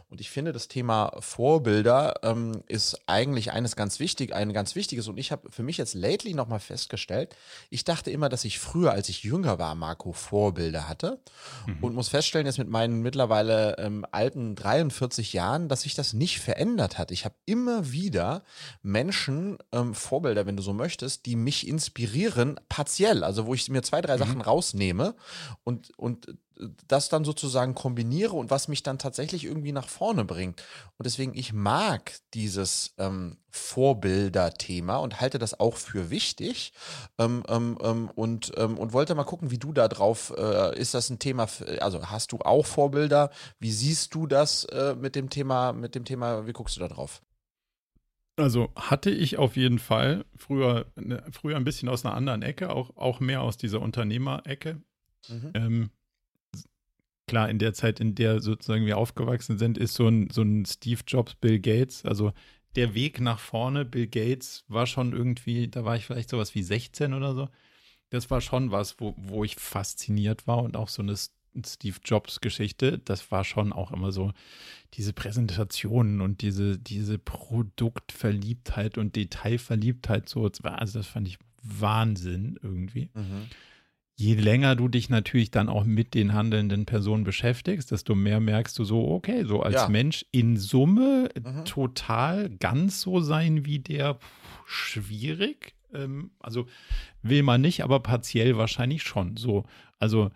[0.10, 5.08] Und ich finde, das Thema Vorbilder ähm, ist eigentlich eines ganz wichtig, ein ganz wichtiges.
[5.08, 7.36] Und ich habe für mich jetzt lately nochmal festgestellt,
[7.70, 11.20] ich dachte immer, dass ich früher, als ich jünger war, Marco, Vorbilder hatte.
[11.68, 11.84] Mhm.
[11.84, 16.40] Und muss feststellen, jetzt mit meinen mittlerweile ähm, alten 43 Jahren, dass sich das nicht
[16.40, 17.12] verändert hat.
[17.12, 18.42] Ich habe immer wieder
[18.82, 23.24] Menschen, ähm, Vorbilder, wenn du so möchtest, die mich inspirieren, partiell.
[23.24, 24.20] Also wo ich mir zwei, drei mhm.
[24.20, 25.14] Sachen rausnehme
[25.64, 26.28] und, und
[26.88, 30.62] das dann sozusagen kombiniere und was mich dann tatsächlich irgendwie nach vorne bringt.
[30.98, 36.74] Und deswegen, ich mag dieses ähm, Vorbilder-Thema und halte das auch für wichtig
[37.18, 40.94] ähm, ähm, ähm und, ähm, und wollte mal gucken, wie du da drauf, äh, ist
[40.94, 41.48] das ein Thema,
[41.80, 43.32] also hast du auch Vorbilder?
[43.60, 46.88] Wie siehst du das äh, mit dem Thema, mit dem Thema, wie guckst du da
[46.88, 47.22] drauf?
[48.38, 52.72] Also hatte ich auf jeden Fall früher, ne, früher ein bisschen aus einer anderen Ecke,
[52.72, 54.82] auch, auch mehr aus dieser Unternehmerecke.
[55.28, 55.52] Mhm.
[55.54, 55.90] Ähm,
[57.32, 60.66] klar, in der Zeit, in der sozusagen wir aufgewachsen sind, ist so ein, so ein
[60.66, 62.34] Steve Jobs, Bill Gates, also
[62.76, 66.62] der Weg nach vorne, Bill Gates war schon irgendwie, da war ich vielleicht sowas wie
[66.62, 67.48] 16 oder so.
[68.10, 71.16] Das war schon was, wo, wo ich fasziniert war und auch so eine
[71.66, 74.34] Steve Jobs Geschichte, das war schon auch immer so
[74.96, 83.10] diese Präsentationen und diese, diese Produktverliebtheit und Detailverliebtheit so, also das fand ich Wahnsinn irgendwie.
[83.14, 83.48] Mhm
[84.16, 88.78] je länger du dich natürlich dann auch mit den handelnden Personen beschäftigst, desto mehr merkst
[88.78, 89.90] du so, okay, so als ja.
[89.90, 91.66] Mensch in Summe mhm.
[91.66, 94.20] total ganz so sein wie der
[94.66, 95.76] schwierig.
[95.94, 96.68] Ähm, also
[97.22, 99.38] will man nicht, aber partiell wahrscheinlich schon.
[99.38, 99.66] So,
[100.00, 100.30] also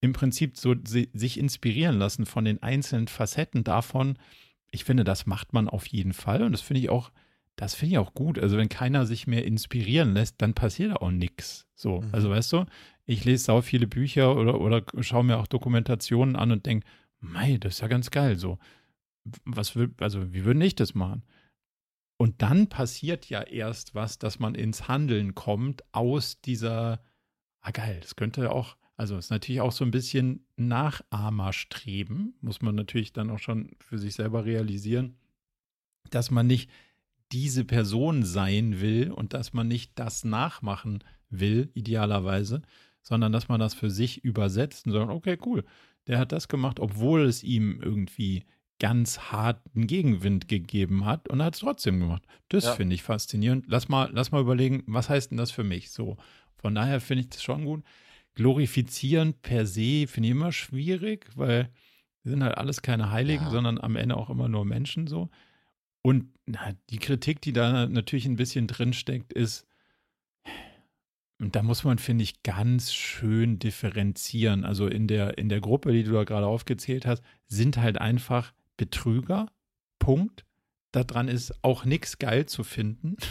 [0.00, 4.18] im Prinzip so sich inspirieren lassen von den einzelnen Facetten davon.
[4.70, 7.10] Ich finde, das macht man auf jeden Fall und das finde ich auch
[7.56, 8.38] das finde ich auch gut.
[8.38, 11.66] Also wenn keiner sich mehr inspirieren lässt, dann passiert auch nichts.
[11.74, 12.08] So, mhm.
[12.12, 12.64] also weißt du,
[13.04, 16.86] ich lese sau viele Bücher oder, oder schaue mir auch Dokumentationen an und denke,
[17.20, 18.36] mei, das ist ja ganz geil.
[18.36, 18.58] So,
[19.44, 21.22] was will, also wie würde ich das machen?
[22.16, 27.02] Und dann passiert ja erst was, dass man ins Handeln kommt aus dieser,
[27.60, 32.76] ah geil, das könnte auch, also ist natürlich auch so ein bisschen Nachahmerstreben, muss man
[32.76, 35.16] natürlich dann auch schon für sich selber realisieren,
[36.10, 36.70] dass man nicht
[37.32, 42.62] diese Person sein will und dass man nicht das nachmachen will, idealerweise,
[43.02, 45.64] sondern dass man das für sich übersetzt und sagt, okay, cool,
[46.06, 48.44] der hat das gemacht, obwohl es ihm irgendwie
[48.78, 52.24] ganz harten Gegenwind gegeben hat und hat es trotzdem gemacht.
[52.48, 52.72] Das ja.
[52.72, 53.66] finde ich faszinierend.
[53.68, 55.90] Lass mal, lass mal überlegen, was heißt denn das für mich?
[55.90, 56.16] So,
[56.56, 57.84] von daher finde ich das schon gut.
[58.34, 61.70] Glorifizieren per se finde ich immer schwierig, weil
[62.22, 63.50] wir sind halt alles keine Heiligen, ja.
[63.50, 65.30] sondern am Ende auch immer nur Menschen so.
[66.02, 69.66] Und na, die Kritik, die da natürlich ein bisschen drin steckt, ist,
[71.38, 74.64] Und da muss man, finde ich, ganz schön differenzieren.
[74.64, 78.52] Also in der, in der Gruppe, die du da gerade aufgezählt hast, sind halt einfach
[78.76, 79.46] Betrüger.
[79.98, 80.44] Punkt.
[80.92, 83.16] Daran ist auch nichts geil zu finden.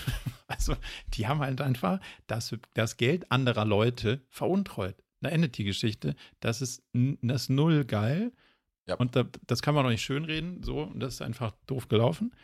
[0.52, 0.76] Also
[1.14, 5.02] die haben halt einfach das, das Geld anderer Leute veruntreut.
[5.22, 6.14] Da endet die Geschichte.
[6.42, 8.34] Das ist das Null geil.
[8.86, 8.96] Ja.
[8.96, 10.62] Und da, das kann man noch nicht schönreden.
[10.62, 12.36] So, und das ist einfach doof gelaufen.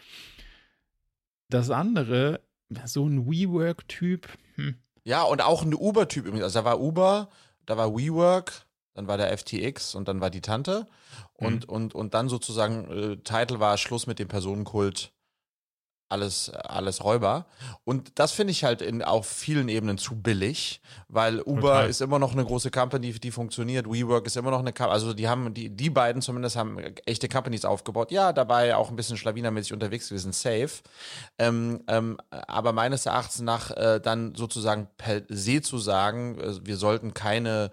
[1.49, 2.39] Das andere,
[2.85, 4.29] so ein WeWork-Typ.
[4.55, 4.75] Hm.
[5.07, 6.43] Ja, und auch ein Uber-Typ übrigens.
[6.43, 7.29] Also da war Uber,
[7.65, 10.85] da war WeWork, dann war der FTX und dann war die Tante.
[11.33, 11.73] Und, mhm.
[11.73, 15.13] und, und dann sozusagen, äh, Titel war Schluss mit dem Personenkult
[16.09, 17.45] alles, alles Räuber.
[17.83, 21.89] Und das finde ich halt in auf vielen Ebenen zu billig, weil Uber Total.
[21.89, 23.87] ist immer noch eine große Company, die funktioniert.
[23.87, 24.93] WeWork ist immer noch eine Company.
[24.93, 28.11] Also die haben, die, die beiden zumindest haben echte Companies aufgebaut.
[28.11, 30.81] Ja, dabei auch ein bisschen schlawinermäßig unterwegs gewesen, safe.
[31.37, 36.77] Ähm, ähm, aber meines Erachtens nach äh, dann sozusagen per se zu sagen, äh, wir
[36.77, 37.71] sollten keine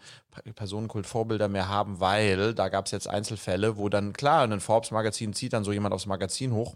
[0.55, 5.53] Personenkult-Vorbilder mehr haben, weil da gab es jetzt Einzelfälle, wo dann, klar, ein Forbes-Magazin zieht
[5.53, 6.75] dann so jemand aufs Magazin hoch,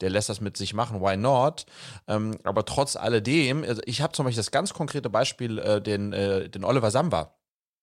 [0.00, 1.66] der lässt das mit sich machen, why not?
[2.06, 6.12] Ähm, aber trotz alledem, also ich habe zum Beispiel das ganz konkrete Beispiel, äh, den,
[6.12, 7.34] äh, den Oliver Samba.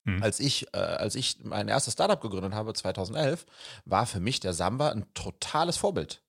[0.03, 0.21] Mhm.
[0.21, 3.45] Als ich, äh, als ich mein erstes Startup gegründet habe, 2011,
[3.85, 6.21] war für mich der Samba ein totales Vorbild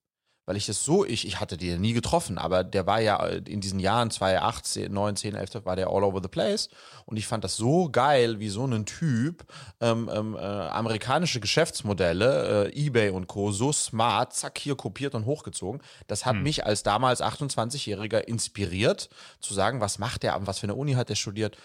[0.47, 3.43] weil ich es so, ich, ich hatte den nie getroffen, aber der war ja äh,
[3.47, 6.71] in diesen Jahren 2008, 9, 10, 11, war der all over the place
[7.05, 9.45] und ich fand das so geil, wie so ein Typ
[9.81, 13.51] ähm, ähm, äh, amerikanische Geschäftsmodelle, äh, Ebay und Co.
[13.51, 15.83] so smart, zack, hier kopiert und hochgezogen.
[16.07, 16.45] Das hat hm.
[16.45, 21.09] mich als damals 28-Jähriger inspiriert, zu sagen, was macht der, was für eine Uni hat
[21.09, 21.57] der studiert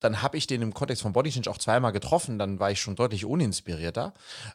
[0.00, 2.80] dann habe ich den im Kontext von Body Change auch zweimal getroffen, dann war ich
[2.80, 4.14] schon deutlich uninspirierter.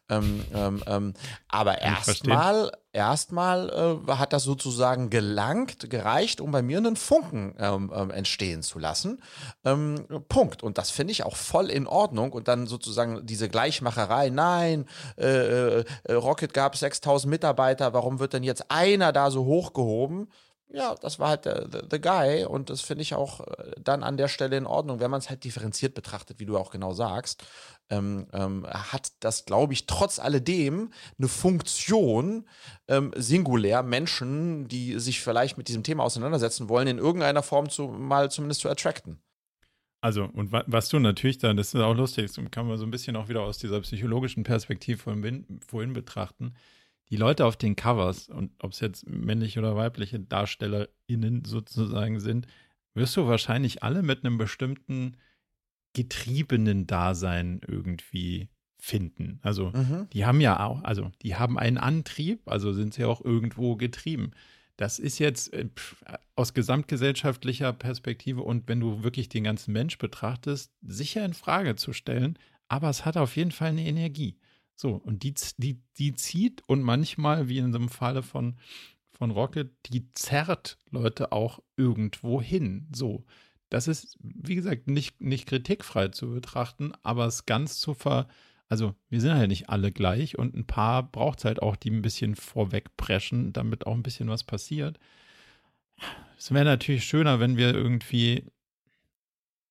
[0.09, 1.13] Ähm, ähm, ähm,
[1.47, 7.91] aber erstmal erstmal äh, hat das sozusagen gelangt, gereicht, um bei mir einen Funken ähm,
[7.93, 9.21] ähm, entstehen zu lassen.
[9.65, 10.63] Ähm, Punkt.
[10.63, 12.31] Und das finde ich auch voll in Ordnung.
[12.31, 14.85] Und dann sozusagen diese Gleichmacherei, nein,
[15.17, 20.29] äh, äh, Rocket gab 6000 Mitarbeiter, warum wird denn jetzt einer da so hochgehoben?
[20.73, 24.03] Ja, das war halt der, the, the guy und das finde ich auch äh, dann
[24.03, 26.93] an der Stelle in Ordnung, wenn man es halt differenziert betrachtet, wie du auch genau
[26.93, 27.45] sagst,
[27.91, 32.49] ähm, ähm, hat das, glaube ich, trotz alledem eine Funktion,
[32.87, 37.87] ähm, singulär Menschen, die sich vielleicht mit diesem Thema auseinandersetzen wollen, in irgendeiner Form zu,
[37.87, 39.21] mal zumindest zu attracten.
[40.01, 42.83] Also, und wa was du natürlich da, das ist auch lustig, das kann man so
[42.83, 46.55] ein bisschen auch wieder aus dieser psychologischen Perspektive vorhin, vorhin betrachten
[47.09, 52.47] die Leute auf den Covers und ob es jetzt männliche oder weibliche DarstellerInnen sozusagen sind,
[52.93, 55.17] wirst du wahrscheinlich alle mit einem bestimmten
[55.93, 59.39] getriebenen Dasein irgendwie finden.
[59.43, 60.07] Also mhm.
[60.11, 64.31] die haben ja auch, also die haben einen Antrieb, also sind sie auch irgendwo getrieben.
[64.75, 65.69] Das ist jetzt äh,
[66.35, 71.93] aus gesamtgesellschaftlicher Perspektive und wenn du wirklich den ganzen Mensch betrachtest, sicher in Frage zu
[71.93, 72.37] stellen,
[72.67, 74.35] aber es hat auf jeden Fall eine Energie.
[74.75, 78.57] So, und die, die, die zieht und manchmal, wie in dem Falle von,
[79.11, 82.87] von Rocket, die zerrt Leute auch irgendwo hin.
[82.93, 83.25] So,
[83.69, 88.27] das ist, wie gesagt, nicht, nicht kritikfrei zu betrachten, aber es ganz zu ver.
[88.69, 91.91] Also, wir sind halt nicht alle gleich und ein paar braucht es halt auch, die
[91.91, 94.99] ein bisschen vorwegpreschen, damit auch ein bisschen was passiert.
[96.37, 98.43] Es wäre natürlich schöner, wenn wir irgendwie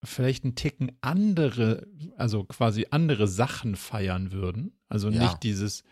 [0.05, 1.87] vielleicht einen Ticken andere,
[2.17, 4.73] also quasi andere Sachen feiern würden.
[4.89, 5.23] Also ja.
[5.23, 5.85] nicht dieses,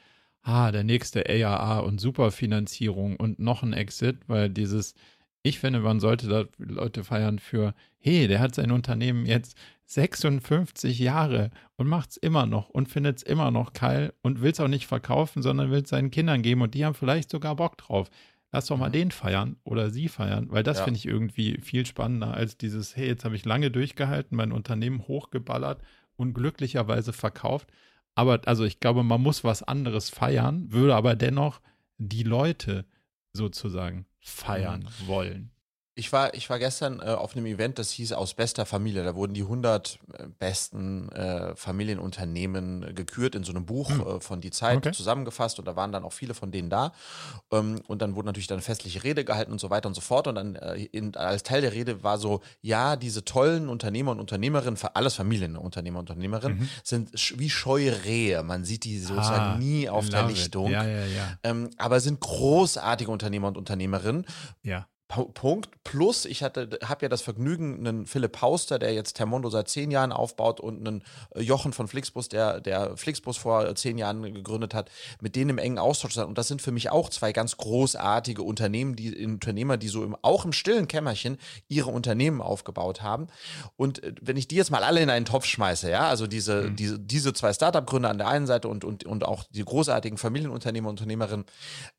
[0.42, 4.94] ah, der nächste AAA und Superfinanzierung und noch ein Exit, weil dieses,
[5.42, 9.56] ich finde, man sollte da Leute feiern für, hey, der hat sein Unternehmen jetzt
[9.86, 14.52] 56 Jahre und macht es immer noch und findet es immer noch geil und will
[14.52, 17.56] es auch nicht verkaufen, sondern will es seinen Kindern geben und die haben vielleicht sogar
[17.56, 18.10] Bock drauf
[18.52, 18.94] lass doch mal mhm.
[18.94, 20.84] den feiern oder sie feiern, weil das ja.
[20.84, 25.06] finde ich irgendwie viel spannender als dieses, hey, jetzt habe ich lange durchgehalten, mein Unternehmen
[25.06, 25.82] hochgeballert
[26.16, 27.70] und glücklicherweise verkauft.
[28.14, 31.60] Aber also ich glaube, man muss was anderes feiern, würde aber dennoch
[31.98, 32.86] die Leute
[33.32, 35.06] sozusagen feiern mhm.
[35.06, 35.50] wollen.
[36.00, 39.04] Ich war, ich war gestern äh, auf einem Event, das hieß aus bester Familie.
[39.04, 44.00] Da wurden die 100 äh, besten äh, Familienunternehmen gekürt in so einem Buch hm.
[44.00, 44.92] äh, von Die Zeit okay.
[44.92, 46.92] zusammengefasst und da waren dann auch viele von denen da.
[47.52, 50.26] Ähm, und dann wurde natürlich dann festliche Rede gehalten und so weiter und so fort.
[50.26, 54.20] Und dann äh, in, als Teil der Rede war so, ja, diese tollen Unternehmer und
[54.20, 56.68] Unternehmerinnen, alles Familienunternehmer und Unternehmerinnen, mhm.
[56.82, 58.42] sind wie scheue Rehe.
[58.42, 60.70] Man sieht die sozusagen ah, nie auf der Lichtung.
[60.70, 61.38] Ja, ja, ja.
[61.42, 64.24] Ähm, aber sind großartige Unternehmer und Unternehmerinnen.
[64.62, 65.70] Ja Punkt.
[65.82, 69.90] Plus, ich hatte, habe ja das Vergnügen, einen Philipp Hauster, der jetzt Termondo seit zehn
[69.90, 71.02] Jahren aufbaut, und einen
[71.34, 74.88] äh, Jochen von Flixbus, der, der Flixbus vor zehn Jahren gegründet hat,
[75.20, 76.26] mit denen im engen Austausch sein.
[76.26, 80.16] Und das sind für mich auch zwei ganz großartige Unternehmen, die Unternehmer, die so im,
[80.22, 83.26] auch im stillen Kämmerchen ihre Unternehmen aufgebaut haben.
[83.76, 86.62] Und äh, wenn ich die jetzt mal alle in einen Topf schmeiße, ja, also diese,
[86.62, 86.76] mhm.
[86.76, 90.88] diese, diese zwei Startup-Gründer an der einen Seite und, und, und auch die großartigen Familienunternehmer,
[90.88, 91.46] Unternehmerinnen,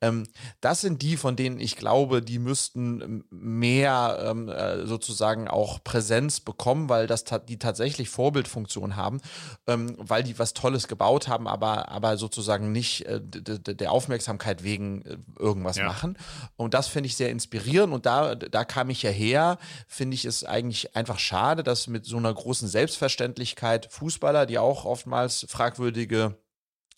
[0.00, 0.26] ähm,
[0.62, 6.40] das sind die, von denen ich glaube, die müssten mehr ähm, äh, sozusagen auch Präsenz
[6.40, 9.20] bekommen, weil das ta die tatsächlich Vorbildfunktion haben,
[9.66, 15.02] ähm, weil die was Tolles gebaut haben, aber, aber sozusagen nicht äh, der Aufmerksamkeit wegen
[15.02, 15.86] äh, irgendwas ja.
[15.86, 16.16] machen.
[16.56, 20.24] Und das finde ich sehr inspirierend und da, da kam ich ja her, finde ich
[20.24, 26.36] es eigentlich einfach schade, dass mit so einer großen Selbstverständlichkeit Fußballer, die auch oftmals fragwürdige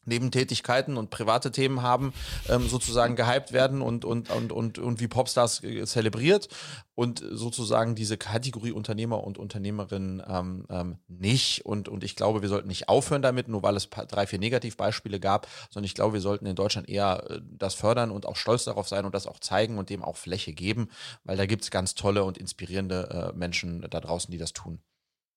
[0.07, 2.13] Nebentätigkeiten und private Themen haben,
[2.49, 6.49] ähm, sozusagen gehypt werden und, und, und, und, und wie Popstars äh, zelebriert
[6.95, 11.65] und sozusagen diese Kategorie Unternehmer und Unternehmerinnen ähm, ähm, nicht.
[11.67, 15.21] Und, und ich glaube, wir sollten nicht aufhören damit, nur weil es drei, vier Negativbeispiele
[15.21, 18.65] gab, sondern ich glaube, wir sollten in Deutschland eher äh, das fördern und auch stolz
[18.65, 20.89] darauf sein und das auch zeigen und dem auch Fläche geben,
[21.25, 24.81] weil da gibt es ganz tolle und inspirierende äh, Menschen da draußen, die das tun.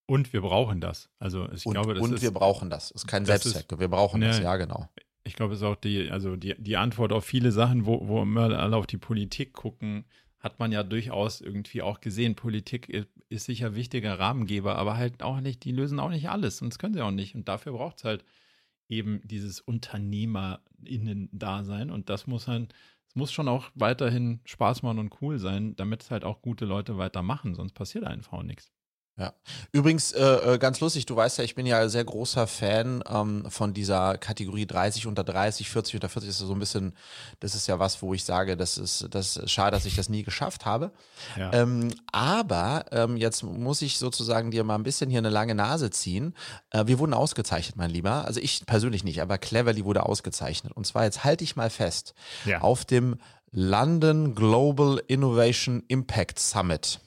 [0.07, 1.09] Und wir brauchen das.
[1.19, 2.89] Also ich und, glaube, das und ist, wir brauchen das.
[2.89, 3.77] Das ist kein Selbstzweck.
[3.77, 4.87] Wir brauchen ne, das, ja, genau.
[5.25, 8.21] Ich glaube, es ist auch die, also die, die Antwort auf viele Sachen, wo, wo
[8.21, 10.05] immer alle auf die Politik gucken,
[10.39, 12.35] hat man ja durchaus irgendwie auch gesehen.
[12.35, 12.87] Politik
[13.27, 16.61] ist sicher wichtiger Rahmengeber, aber halt auch nicht, die lösen auch nicht alles.
[16.61, 17.35] Und das können sie auch nicht.
[17.35, 18.23] Und dafür braucht es halt
[18.87, 21.91] eben dieses UnternehmerInnen-Dasein.
[21.91, 22.73] Und das muss halt,
[23.09, 26.63] es muss schon auch weiterhin Spaß machen und cool sein, damit es halt auch gute
[26.63, 27.55] Leute weitermachen.
[27.55, 28.71] Sonst passiert einfach nichts.
[29.17, 29.33] Ja.
[29.71, 33.45] Übrigens, äh, äh, ganz lustig, du weißt ja, ich bin ja sehr großer Fan ähm,
[33.49, 36.29] von dieser Kategorie 30 unter 30, 40 unter 40.
[36.29, 36.93] Das ist so ein bisschen,
[37.39, 40.09] das ist ja was, wo ich sage, das ist, das ist schade, dass ich das
[40.09, 40.91] nie geschafft habe.
[41.35, 41.51] Ja.
[41.51, 45.89] Ähm, aber ähm, jetzt muss ich sozusagen dir mal ein bisschen hier eine lange Nase
[45.89, 46.35] ziehen.
[46.69, 48.25] Äh, wir wurden ausgezeichnet, mein Lieber.
[48.25, 50.73] Also ich persönlich nicht, aber Cleverly wurde ausgezeichnet.
[50.73, 52.13] Und zwar, jetzt halte ich mal fest,
[52.45, 52.61] ja.
[52.61, 53.15] auf dem
[53.51, 56.99] London Global Innovation Impact Summit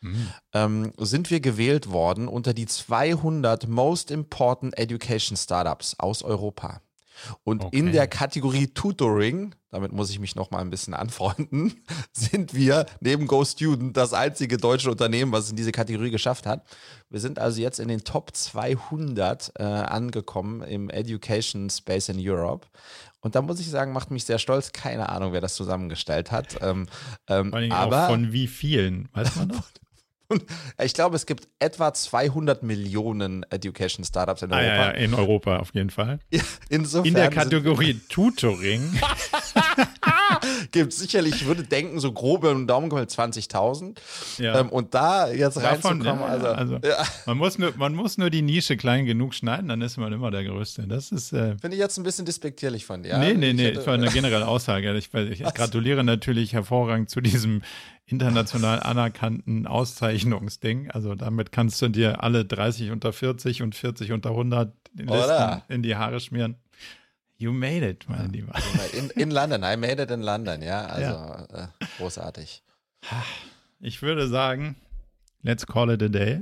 [0.00, 0.28] mhm.
[0.52, 6.80] ähm, sind wir gewählt worden unter die 200 Most Important Education Startups aus Europa.
[7.44, 7.78] Und okay.
[7.78, 11.74] in der Kategorie Tutoring, damit muss ich mich noch mal ein bisschen anfreunden,
[12.12, 16.46] sind wir neben Go Student das einzige deutsche Unternehmen, was es in diese Kategorie geschafft
[16.46, 16.64] hat.
[17.10, 22.66] Wir sind also jetzt in den Top 200 äh, angekommen im Education Space in Europe.
[23.20, 24.72] Und da muss ich sagen, macht mich sehr stolz.
[24.72, 26.58] Keine Ahnung, wer das zusammengestellt hat.
[26.62, 26.86] Ähm,
[27.26, 29.64] ähm, aber von wie vielen, weiß man noch?
[30.28, 30.44] Und
[30.82, 34.66] ich glaube, es gibt etwa 200 Millionen Education Startups in Europa.
[34.68, 36.18] Ah, ja, ja, in Europa auf jeden Fall.
[36.68, 38.82] Insofern in der Kategorie Tutoring
[40.70, 43.98] gibt es sicherlich, ich würde denken, so grob im Daumen 20.000.
[44.38, 44.60] Ja.
[44.60, 47.04] Ähm, und da jetzt Davon, reinzukommen, ja, also, also ja.
[47.26, 50.30] man, muss nur, man muss nur die Nische klein genug schneiden, dann ist man immer
[50.30, 50.86] der Größte.
[50.86, 51.32] Das ist.
[51.32, 53.18] Äh, Finde ich jetzt ein bisschen despektierlich von dir.
[53.18, 54.96] Nee, nee, nee, das war eine generelle Aussage.
[54.96, 57.62] Ich, ich gratuliere natürlich hervorragend zu diesem
[58.06, 60.90] international anerkannten Auszeichnungsding.
[60.90, 65.82] Also damit kannst du dir alle 30 unter 40 und 40 unter 100 Listen in
[65.82, 66.56] die Haare schmieren.
[67.40, 68.52] You made it, mein Lieber.
[68.92, 70.86] In, in London, I made it in London, ja.
[70.86, 71.44] Also ja.
[71.52, 72.64] Äh, großartig.
[73.78, 74.74] Ich würde sagen,
[75.42, 76.40] let's call it a day.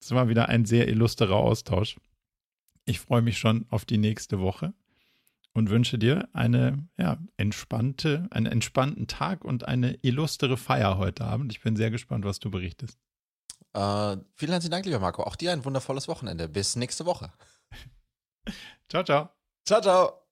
[0.00, 1.96] Es war wieder ein sehr illustrer Austausch.
[2.84, 4.72] Ich freue mich schon auf die nächste Woche
[5.52, 11.52] und wünsche dir eine ja, entspannte, einen entspannten Tag und eine illustre Feier heute Abend.
[11.52, 12.98] Ich bin sehr gespannt, was du berichtest.
[13.72, 15.24] Äh, vielen herzlichen Dank, lieber Marco.
[15.24, 16.48] Auch dir ein wundervolles Wochenende.
[16.48, 17.32] Bis nächste Woche.
[18.88, 19.39] ciao, ciao.
[19.70, 20.29] Ciao, ciao.